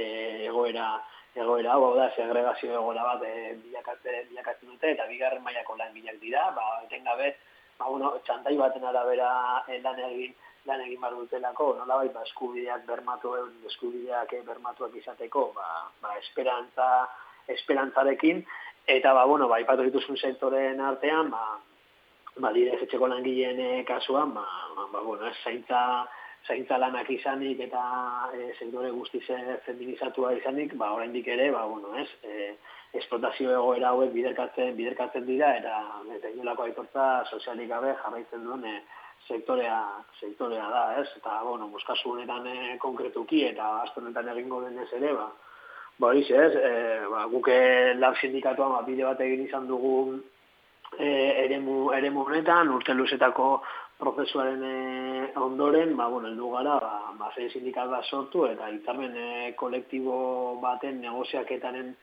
[0.48, 0.88] egoera
[1.34, 6.46] egoera hau, da, segregazio egoera bat e, bilakatzen, bilakatzen dute, eta bigarren mailako langileak dira,
[6.54, 7.32] ba, etengabe,
[7.78, 9.30] ba, bueno, txantai baten arabera
[9.66, 10.34] e, lan egin,
[10.68, 13.34] lan egin bar dutelako, nolabait, ba, eskubideak bermatu,
[13.70, 15.68] eskubideak eh, bermatuak izateko, ba,
[16.04, 16.88] ba, esperantza,
[17.48, 18.44] esperantzarekin,
[18.86, 21.60] eta, ba, bueno, ba, ipatu dituzun sektoren artean, ba,
[22.36, 24.44] ba, dire, etxeko langileen eh, kasuan, ba,
[24.76, 25.80] ba, ba, bueno, ez, zaintza,
[26.46, 27.82] zaintza lanak izanik eta
[28.36, 29.22] e, sektore guztiz
[29.64, 32.50] feminizatua izanik, ba, oraindik ere, ba, bueno, ez, e,
[33.00, 35.78] esplotazio egoera hauek biderkatzen, biderkatzen dira, eta,
[36.18, 38.74] eta inolako aitortza sozialik gabe jarraitzen duen e,
[39.28, 39.78] sektorea,
[40.20, 45.14] sektorea da, ez, eta, bueno, muskazu honetan e, konkretuki, eta asto honetan egingo denez ere,
[45.16, 45.30] ba,
[45.98, 46.72] ba, horiz, ez, e,
[47.10, 47.56] ba, guke
[47.98, 49.94] lab sindikatuan, ba, bide bat egin izan dugu
[50.98, 51.08] e,
[51.44, 53.48] eremu, eremu honetan, urte luzetako
[53.98, 54.74] prozesuaren e,
[55.40, 59.30] ondoren, ba, bueno, heldu gara, ba, ba zein sindikat bat sortu, eta hitzamen e,
[59.60, 61.94] kolektibo baten negoziaketaren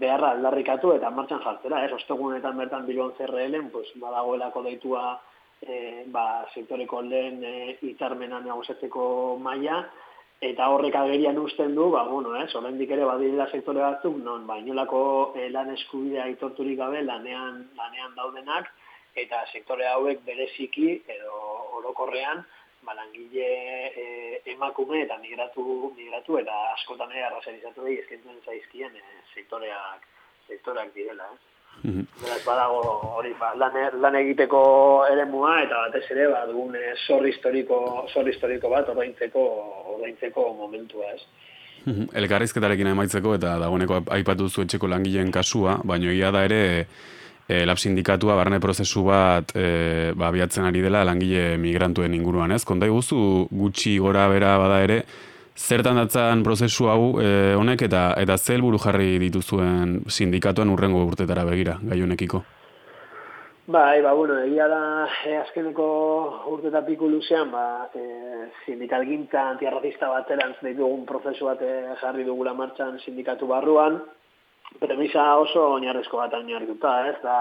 [0.00, 5.04] beharra aldarrikatu eta martxan jartzera, ez, ostegunetan bertan bilon CRL-en, pues, badagoelako deitua
[5.60, 9.82] e, ba, sektoreko lehen e, hitzarmena negoziatzeko maila,
[10.42, 14.58] eta horrek agerian usten du, ba, bueno, ez, oraindik ere badirela sektore batzuk, non, ba,
[14.58, 15.02] inolako
[15.38, 18.72] e, lan eskubidea aitorturik gabe lanean, lanean daudenak,
[19.14, 21.38] eta sektore hauek bereziki edo
[21.78, 22.42] orokorrean
[22.82, 23.48] ba, langile
[23.94, 24.06] e,
[24.54, 30.08] emakume eta migratu migratu eta askotan ere arrazarizatu behi eskentzen zaizkien e, sektoreak
[30.48, 31.51] sektoreak direla, eh?
[31.82, 32.80] Beraz, badago
[33.18, 34.60] hori ba, lan, lan egiteko
[35.10, 37.78] eremua eta batez ere ba, dugun e, zor historiko,
[38.12, 39.46] zor historiko bat ordaintzeko,
[39.96, 41.24] ordaintzeko momentua, ez?
[42.14, 46.62] Elkarrizketarekin emaitzeko eta dagoeneko aipatu zu etxeko langileen kasua, baino egia da ere
[47.48, 52.62] e, lab sindikatua barne prozesu bat e, ba, abiatzen ari dela langile migrantuen inguruan, ez?
[52.68, 55.02] Konta iguzu gutxi gora bera bada ere,
[55.56, 61.44] zertan datzan prozesu hau e, honek eta eta ze helburu jarri dituzuen sindikatuan urrengo urtetara
[61.44, 62.42] begira, gai honekiko?
[63.72, 65.84] Bai, ba, bueno, egia da, e, azkeneko
[66.50, 72.26] urte eta piku luzean, ba, e, sindikal gintza antiarrazista baterantz ditugun prozesu bat e, jarri
[72.26, 74.00] dugula martxan sindikatu barruan,
[74.80, 77.36] premisa oso oinarrezko bat oinarrituta, ez, da,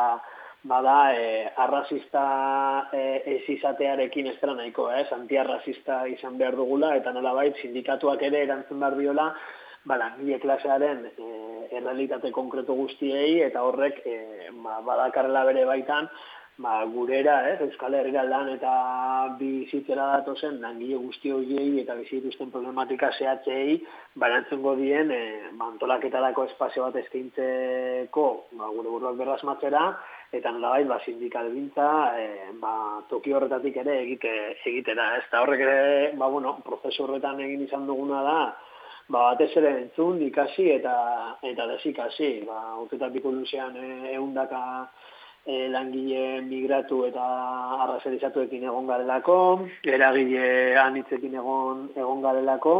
[0.63, 7.13] bada, e, arrazista e, ez izatearekin ez dela nahiko, ez, antiarrazista izan behar dugula, eta
[7.13, 9.31] nolabait sindikatuak ere erantzun behar diola,
[9.85, 11.31] ba, langile klasearen e,
[11.71, 14.19] errealitate konkretu guztiei, eta horrek e,
[14.61, 16.11] ba, badakarrela bere baitan,
[16.61, 18.71] ba, gurera, eh, Euskal Herria lan eta
[19.39, 23.81] bizitzera datozen langile guzti horiei eta bizituzten problematika zehatzei
[24.23, 25.21] barantzungo dien e,
[25.67, 28.27] antolaketarako espazio bat eskaintzeko
[28.59, 29.85] ba, gure buruak berrasmatzera
[30.31, 32.27] eta nolabait ba, sindikal bintza e,
[32.61, 34.31] ba, toki horretatik ere egite,
[34.63, 35.17] egitera.
[35.19, 38.37] Ez da horrek ere, ba, bueno, prozesu horretan egin izan duguna da,
[39.11, 40.95] ba, batez ere entzun, ikasi eta
[41.51, 42.31] eta desikasi.
[42.47, 44.63] Ba, urtetan luzean e, eundaka
[45.45, 47.25] e, langile migratu eta
[47.83, 52.77] arrazerizatuekin egon garelako, eragile anitzekin egon, egon garelako,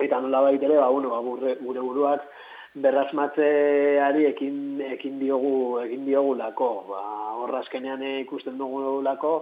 [0.00, 2.26] eta nola baitere, ba, bueno, ba, gure, gure buruak
[2.74, 4.56] berrazmatzeari ekin,
[4.96, 6.70] ekin diogu ekin diogu lako.
[6.88, 7.02] Ba,
[7.42, 9.34] horra azkenean ikusten dugu lako,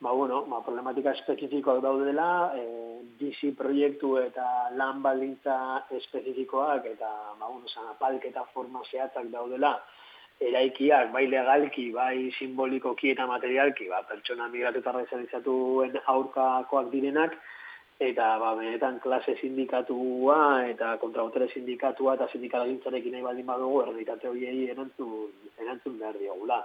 [0.00, 2.64] ba, bueno, ba, problematika espezifikoak daudela, e,
[3.20, 4.46] bizi proiektu eta
[4.78, 5.56] lan baldintza
[5.98, 9.76] espezifikoak eta ba, bueno, zanapalk eta forma zehatzak daudela,
[10.40, 17.34] eraikiak, bai legalki, bai simbolikoki eta materialki, ba, pertsona migratu eta aurkakoak direnak,
[18.00, 24.70] eta ba, benetan klase sindikatua eta kontrabotere sindikatua eta sindikala nahi baldin badugu, erditate horiei
[24.70, 25.28] erantzun,
[25.60, 26.64] erantzun behar diogula.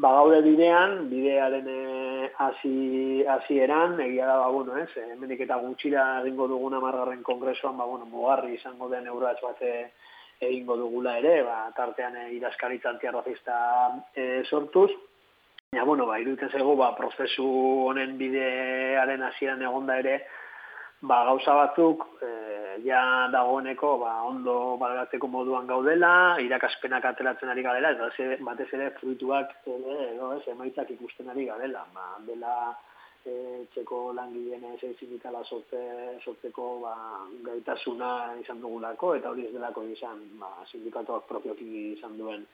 [0.00, 5.60] Ba, gaude bidean, bidearen eh, hasi hasi eran, egia da, ba, bueno, ez, hemenik eta
[5.60, 9.92] gutxira egingo duguna margarren kongresuan, ba, bueno, mugarri izango den euratx bate
[10.40, 13.56] egingo dugula ere, ba, tartean e, idazkaritza antiarrazista
[14.14, 14.90] e, sortuz.
[15.76, 17.44] Ja, bueno, ba, iruditen zego, ba, prozesu
[17.90, 20.22] honen bidearen hasieran egonda ere,
[21.02, 22.30] ba, gauza batzuk, e,
[22.86, 29.58] ja dagoeneko, ba, ondo baloratzeko moduan gaudela, irakaspenak ateratzen ari garela, eta batez ere fruituak,
[29.66, 31.84] ere, edo, ez, emaitzak ikusten ari garela.
[31.94, 32.54] Ba, dela,
[33.26, 33.34] e,
[33.74, 35.82] txeko langileen ez sindikala sortze,
[36.24, 36.94] sortzeko ba,
[37.46, 42.44] gaitasuna izan dugulako, eta hori ez delako izan ba, sindikatuak propioki izan duen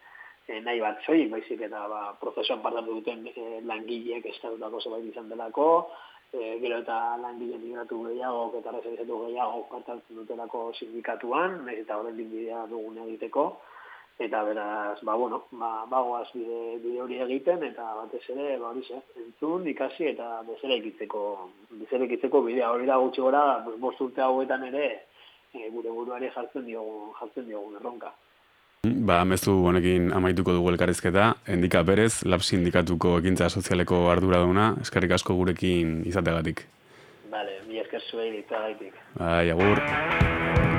[0.46, 5.32] e, nahi bat zoik, baizik eta ba, prozesuan partatu duten e, langileek estatutako zerbait izan
[5.32, 5.68] delako,
[6.32, 12.16] e, gero eta langile migratu gehiago, eta reservizatu gehiago partatzen dutelako sindikatuan, nahiz eta horren
[12.18, 13.48] bidea dugun egiteko,
[14.18, 18.82] eta beraz, ba, bueno, ba, bagoaz bide, bide hori egiten, eta batez ere, ba, hori
[18.84, 21.24] ze, entzun, ikasi, eta bezera ikitzeko,
[21.82, 23.44] bezera ikitzeko bidea hori da gutxi gora,
[23.78, 24.88] bost urte hauetan ere,
[25.54, 28.12] e, gure buruari jartzen diogu, jartzen diogu erronka.
[29.08, 35.16] Ba, mezu honekin amaituko dugu elkarrizketa, endika berez, lab sindikatuko ekintza sozialeko ardura dauna, eskarrik
[35.18, 36.64] asko gurekin izategatik.
[37.30, 38.90] Bale, mi esker zuei ditu.
[39.18, 40.77] Bai, agur.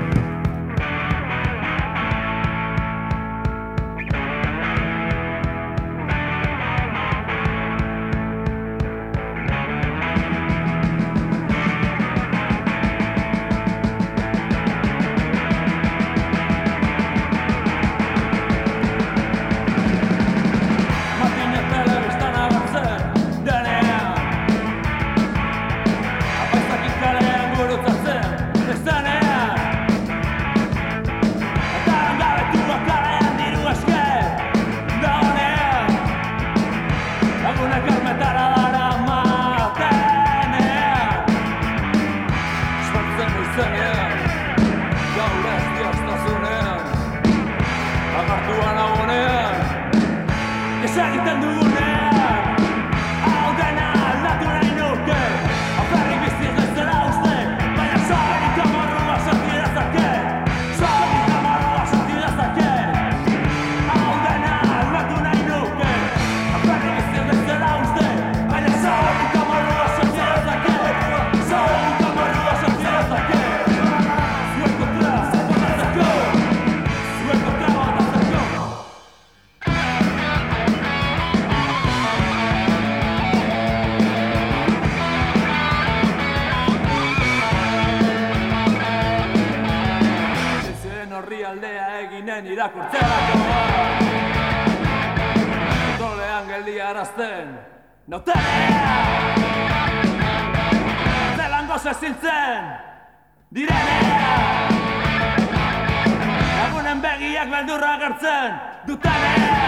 [91.20, 93.40] horri aldea eginen irakurtzerako
[96.00, 97.50] Dolean geldi arazten,
[98.08, 98.36] note!
[101.36, 102.72] Zelan goze zintzen,
[103.52, 104.32] direnea!
[106.56, 109.62] Lagunen begiak beldurra gertzen, dutenea!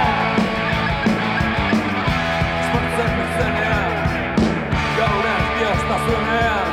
[2.68, 4.44] Zortzen bizenean,
[5.00, 6.71] gaur ez diostazunean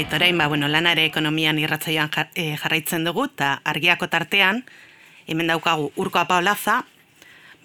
[0.00, 4.62] Bai, torain, ba, bueno, lanare ekonomian irratzaioan eh, jarraitzen dugu, eta argiako tartean,
[5.28, 6.86] hemen daukagu urko apaolaza,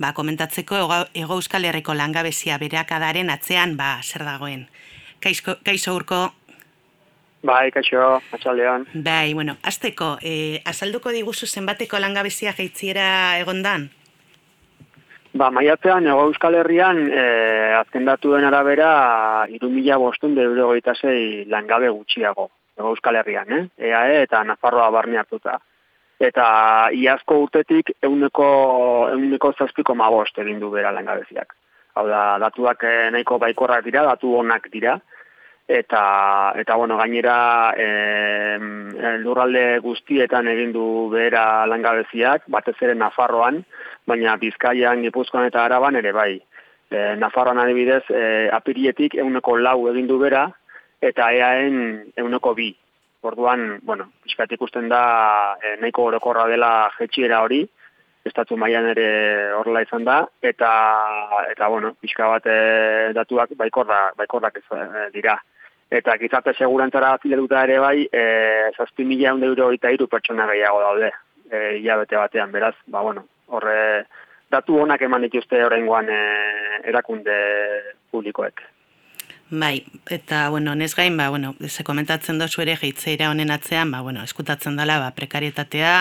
[0.03, 0.81] ba, komentatzeko
[1.15, 4.67] ego euskal herriko langabezia bereakadaren atzean, ba, zer dagoen.
[5.23, 6.19] Kaixo, kaixo urko?
[7.47, 8.83] Bai, kaixo, atxaldean.
[8.93, 13.93] Bai, bueno, azteko, e, azalduko diguzu zenbateko langabezia jaitziera egondan?
[15.35, 17.23] Ba, maiatzean, ego euskal herrian, e,
[17.75, 20.73] azken datuen arabera, irumila bostun de euro
[21.47, 23.67] langabe gutxiago, ego euskal herrian, eh?
[23.77, 25.59] EAE eta Nafarroa barne hartuta
[26.19, 31.55] eta iazko urtetik euneko, euneko zazpiko mabost egin du bera langabeziak.
[31.95, 34.97] Hau da, datuak eh, nahiko baikorrak dira, datu onak dira,
[35.67, 38.57] eta, eta bueno, gainera e,
[39.23, 43.63] lurralde guztietan egin du bera langabeziak, batez ere Nafarroan,
[44.07, 46.33] baina Bizkaian, Gipuzkoan eta Araban ere bai.
[46.89, 50.47] E, Nafarroan adibidez, e, apirietik euneko lau egin du bera,
[51.01, 52.71] eta eaen euneko bi.
[53.25, 55.01] Orduan, bueno, pixkat ikusten da
[55.57, 57.63] e, nahiko orokorra dela jetxiera hori,
[58.25, 59.07] estatu mailan ere
[59.57, 60.69] horrela izan da, eta,
[61.51, 62.57] eta bueno, pixka bat e,
[63.17, 65.37] datuak baikorra, baikorrak ez e, dira.
[65.95, 68.25] Eta gizarte segurantzara afiletuta ere bai, e,
[68.77, 71.11] zazpi mila euro eta iru pertsona gehiago daude,
[71.49, 74.05] e, hilabete batean, beraz, ba, bueno, horre
[74.51, 76.21] datu honak eman dituzte horrengoan e,
[76.91, 77.35] erakunde
[78.11, 78.61] publikoek.
[79.49, 84.01] Bai, eta, bueno, nez gain, ba, bueno, ze komentatzen dozu ere geitzeira honen atzean, ba,
[84.01, 85.91] bueno, eskutatzen dela, ba, prekarietatea,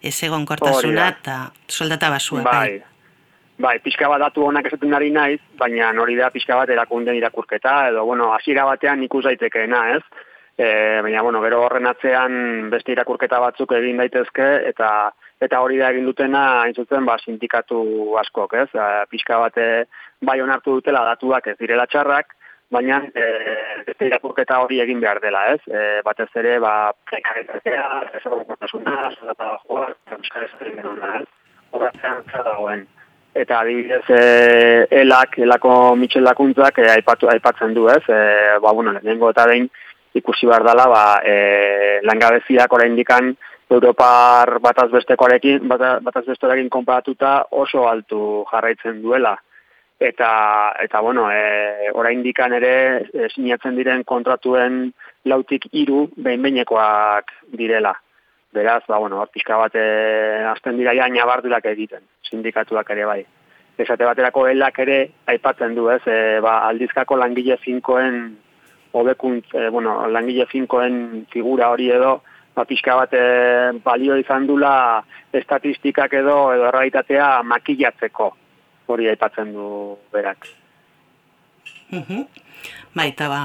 [0.00, 1.36] ez egon kortasuna, eta
[1.68, 2.54] soldata basua, bai.
[2.54, 2.80] Bai,
[3.60, 7.90] bai pixka bat datu honak esaten ari naiz, baina hori da pixka bat erakunden irakurketa,
[7.92, 10.26] edo, bueno, hasiera batean ikus daitekeena, ez?
[10.56, 10.70] E,
[11.04, 16.04] baina, bueno, gero horren atzean beste irakurketa batzuk egin daitezke, eta eta hori da egin
[16.04, 17.80] dutena, hain zuzen, ba, sindikatu
[18.20, 18.68] askok, ez?
[18.74, 19.56] E, pixka bat
[20.20, 22.36] bai onartu dutela datuak ez direla txarrak,
[22.70, 23.26] baina e,
[23.86, 25.60] beste irakurketa hori egin behar dela, ez?
[25.66, 27.84] E, batez ere, ba, prekaritatea,
[28.14, 31.26] ez egotasuna, zara joa, euskal ez?
[31.74, 32.86] Horatzean dagoen.
[33.40, 38.02] Eta adibidez, e, elak, elako mitxelakuntzak e, aipatu, aipatzen du, ez?
[38.06, 38.22] E,
[38.62, 39.68] ba, bueno, lehenengo eta behin
[40.18, 43.34] ikusi behar dela, ba, e, langabeziak oraindikan
[43.70, 49.36] Europar batazbestekoarekin, batazbestekoarekin konparatuta oso altu jarraitzen duela
[50.00, 52.74] eta eta bueno, e, oraindikan ere
[53.12, 54.86] e, sinatzen diren kontratuen
[55.28, 57.92] lautik hiru behin-behinekoak direla.
[58.50, 59.84] Beraz, ba bueno, pizka bat e,
[60.48, 62.00] azten dira ja nabardurak egiten,
[62.30, 63.20] sindikatuak ere bai.
[63.80, 64.98] Esate baterako helak ere
[65.28, 66.00] aipatzen du, ez?
[66.08, 68.24] E, ba, aldizkako langile finkoen
[68.96, 72.22] hobekunt, e, bueno, langile finkoen figura hori edo
[72.54, 73.24] ba pizka bat e,
[73.84, 78.30] balio izan dula estatistikak edo edo errealitatea makillatzeko
[78.90, 80.48] hori aipatzen du berak.
[81.90, 82.26] Mhm.
[82.94, 83.42] Baita ba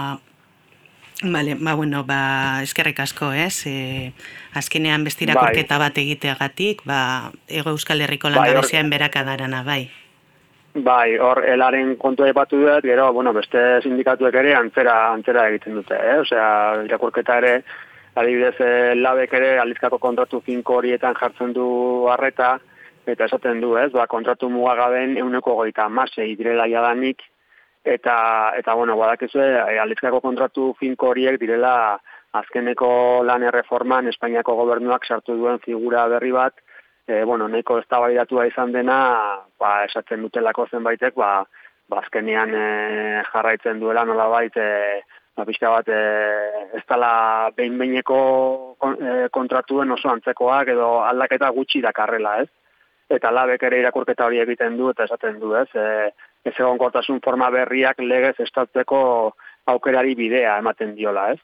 [1.23, 3.63] Vale, ba, bueno, ba, eskerrik asko, ez?
[3.65, 4.11] E,
[4.53, 5.87] azkenean bestirakorketa bai.
[5.87, 9.87] bat egiteagatik, ba, ego euskal herriko bai, langabezian beraka darana, bai.
[10.75, 15.95] Bai, hor, elaren kontu aipatu dut, gero, bueno, beste sindikatuek ere antzera, antzera egiten dute,
[15.95, 16.17] eh?
[16.19, 16.49] Osea,
[16.83, 17.53] irakurketa ere,
[18.15, 21.67] adibidez, eh, labek ere, alizkako kontratu finko horietan jartzen du
[22.11, 22.55] harreta,
[23.05, 27.21] eta esaten du, ez, ba, kontratu mugagaben euneko goita masei direla jadanik,
[27.85, 28.17] eta,
[28.57, 31.75] eta bueno, badakizu, e, aldizkako kontratu finko horiek direla
[32.35, 32.89] azkeneko
[33.23, 36.57] lan erreforman Espainiako gobernuak sartu duen figura berri bat,
[37.07, 37.85] e, bueno, neko ez
[38.47, 41.45] izan dena, ba, esaten dutelako zenbaitek, ba,
[41.87, 45.01] ba azkenean e, jarraitzen duela nola bait, e,
[45.35, 46.01] ba, pixka bat, e,
[46.79, 48.19] ez dala behin-behineko
[48.95, 52.49] e, kontratuen oso antzekoak edo aldaketa gutxi dakarrela, ez?
[53.09, 55.67] eta labek ere irakurketa hori egiten du eta esaten du, ez?
[55.77, 56.11] E,
[56.45, 58.99] ez egon kortasun forma berriak legez estatzeko
[59.71, 61.39] aukerari bidea ematen diola, ez?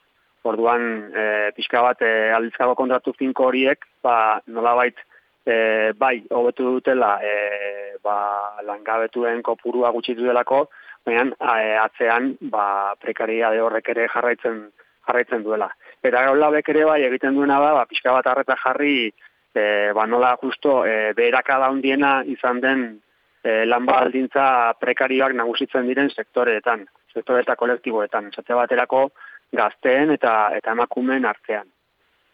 [0.48, 0.84] Orduan,
[1.14, 1.24] e,
[1.58, 4.98] pixka bat, e, aldizkago kontratu finko horiek, ba, nolabait,
[5.46, 8.18] e, bai, hobetu dutela, e, ba,
[8.66, 10.66] langabetuen kopurua gutxitu delako,
[11.06, 14.64] baina e, atzean, ba, prekaria de horrek ere jarraitzen
[15.08, 15.70] jarraitzen duela.
[16.04, 19.12] Eta labek ere bai egiten duena da, ba, pixka bat arreta jarri,
[19.54, 22.86] e, ba nola justo e, beherakada hundiena izan den
[23.43, 29.10] e, lan baldintza prekarioak nagusitzen diren sektoreetan, sektore eta kolektiboetan, esate baterako
[29.52, 31.68] gazteen eta eta emakumeen artean.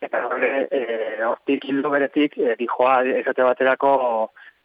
[0.02, 0.82] Eta horre, e,
[1.26, 3.94] hortik hildo beretik, e, dijoa esate baterako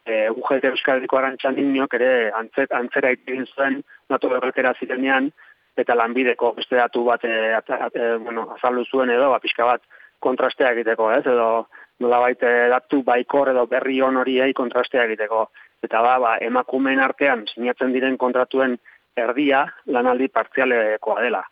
[0.07, 5.31] e, UGT Euskal Herriko Arantxan ere antzet, antzera ikin zuen natu berretera zirenean,
[5.77, 7.57] eta lanbideko beste datu bat e,
[7.95, 9.83] e, bueno, azaldu zuen edo, ba, pixka bat
[10.21, 11.67] kontrastea egiteko, ez, edo
[12.01, 15.49] nola baite datu baikor edo berri hon horiei kontrastea egiteko.
[15.83, 18.77] Eta ba, ba, emakumeen artean sinatzen diren kontratuen
[19.17, 21.43] erdia lanaldi partzialekoa dela.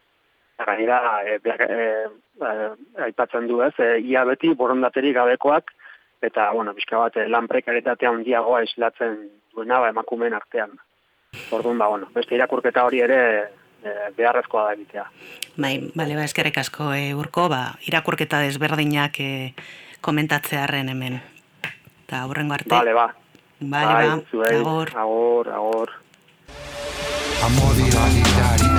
[0.61, 1.84] gainera, e, e,
[2.44, 2.48] e,
[3.07, 5.72] aipatzen du ez, e, ia beti borondaterik gabekoak,
[6.23, 9.16] eta, bueno, bizka bat, e, lan prekaritatea handiagoa islatzen
[9.55, 10.77] duena ba, emakumeen artean.
[11.51, 13.21] Orduan, ba, bueno, beste irakurketa hori ere
[13.83, 15.07] e, beharrezkoa da egitea.
[15.57, 19.31] Bai, bale, ba, eskerrik asko e, urko, ba, irakurketa desberdinak e,
[20.01, 21.21] komentatzearen hemen.
[22.07, 22.73] Eta horrengo arte.
[22.75, 23.11] Bale, ba.
[23.61, 24.95] Bale, Bai, ba, zuei, agor.
[24.97, 25.97] Agor, agor.
[27.45, 28.70] Amodio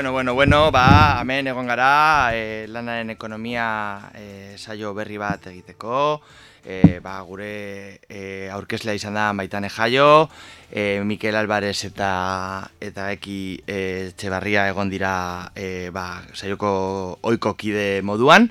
[0.00, 6.22] Bueno, bueno, bueno, ba, hemen egon gara, e, lanaren ekonomia e, saio berri bat egiteko,
[6.64, 10.30] e, ba, gure e, aurkezlea izan da baitane jaio,
[10.72, 13.80] e, Mikel Alvarez eta eta eki e,
[14.16, 18.48] txebarria egon dira e, ba, saioko oiko kide moduan,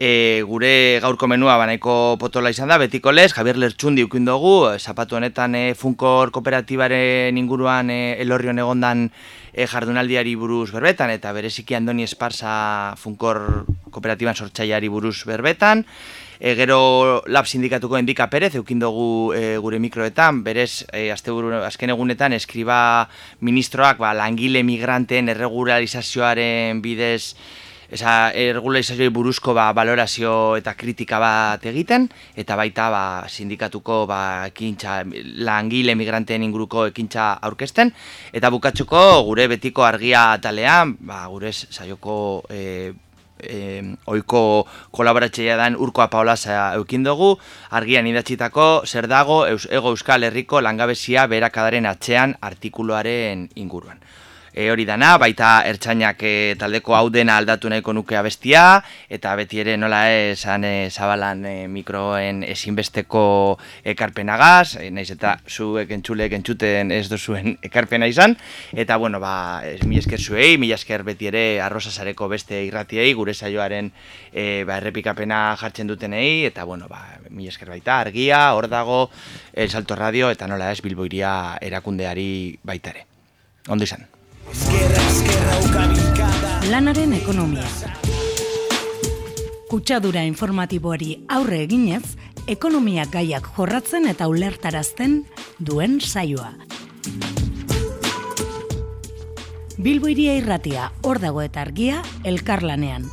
[0.00, 5.18] E, gure gaurko menua banaiko potola izan da, betiko lez, Javier Lertxundi ukin dugu, zapatu
[5.18, 9.10] honetan e, Funkor kooperatibaren inguruan e, elorrion egondan
[9.52, 15.84] e, jardunaldiari buruz berbetan, eta bereziki Andoni Esparza Funkor kooperatiban sortzaiari buruz berbetan,
[16.40, 21.92] e, gero lab sindikatuko Endika Perez eukin dugu e, gure mikroetan, berez e, asteburu, azken
[21.92, 23.08] egunetan eskriba
[23.40, 27.36] ministroak ba, langile migranteen erregularizazioaren bidez
[27.90, 32.06] esa erregularizazioei buruzko ba, valorazio eta kritika bat egiten,
[32.38, 34.20] eta baita ba, sindikatuko ba,
[34.50, 35.00] ekintza,
[35.44, 37.92] langile migranteen inguruko ekintza aurkezten,
[38.32, 42.16] eta bukatzuko gure betiko argia talean, ba, gure saioko
[42.48, 42.92] e,
[43.42, 47.32] e, oiko kolaboratzeia dan urkoa paolaza eukin dugu,
[47.70, 54.00] argian idatzitako zer dago Eus, Ego Euskal Herriko langabezia berakadaren atzean artikuluaren inguruan.
[54.52, 59.60] E, hori dana, baita ertzainak e, taldeko hau dena aldatu nahiko nuke abestia, eta beti
[59.62, 63.22] ere nola esan e, zabalan e, mikroen ezinbesteko
[63.94, 68.36] ekarpenagaz, e, naiz eta zuek entzulek entzuten ez duzuen ekarpena izan,
[68.74, 73.34] eta bueno, ba, ez, mi esker zuei, mi esker beti ere arrozasareko beste irratiei, gure
[73.34, 73.92] saioaren
[74.32, 79.04] e, ba, errepikapena jartzen dutenei, eta bueno, ba, mi esker baita, argia, hor dago,
[79.54, 83.06] El Salto Radio, eta nola ez bilboiria erakundeari baita ere.
[83.68, 84.19] Ondo izan.
[86.70, 87.66] Lanaren ekonomia.
[89.70, 92.16] Kutsadura informatiboari aurre eginez,
[92.50, 95.20] ekonomia gaiak jorratzen eta ulertarazten
[95.58, 96.50] duen saioa.
[99.78, 103.06] Bilbo iria irratia, hor dago eta argia, elkarlanean.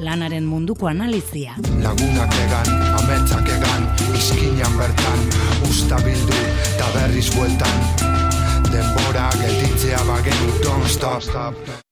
[0.00, 1.56] Lanaren munduko analizia.
[1.80, 2.70] Lagunak egan,
[3.00, 5.28] ametsak egan Izkinan bertan,
[5.68, 6.40] usta bildu
[6.78, 8.31] Ta berriz bueltan
[8.72, 11.91] Denbora gelditzea bagenu Don't stop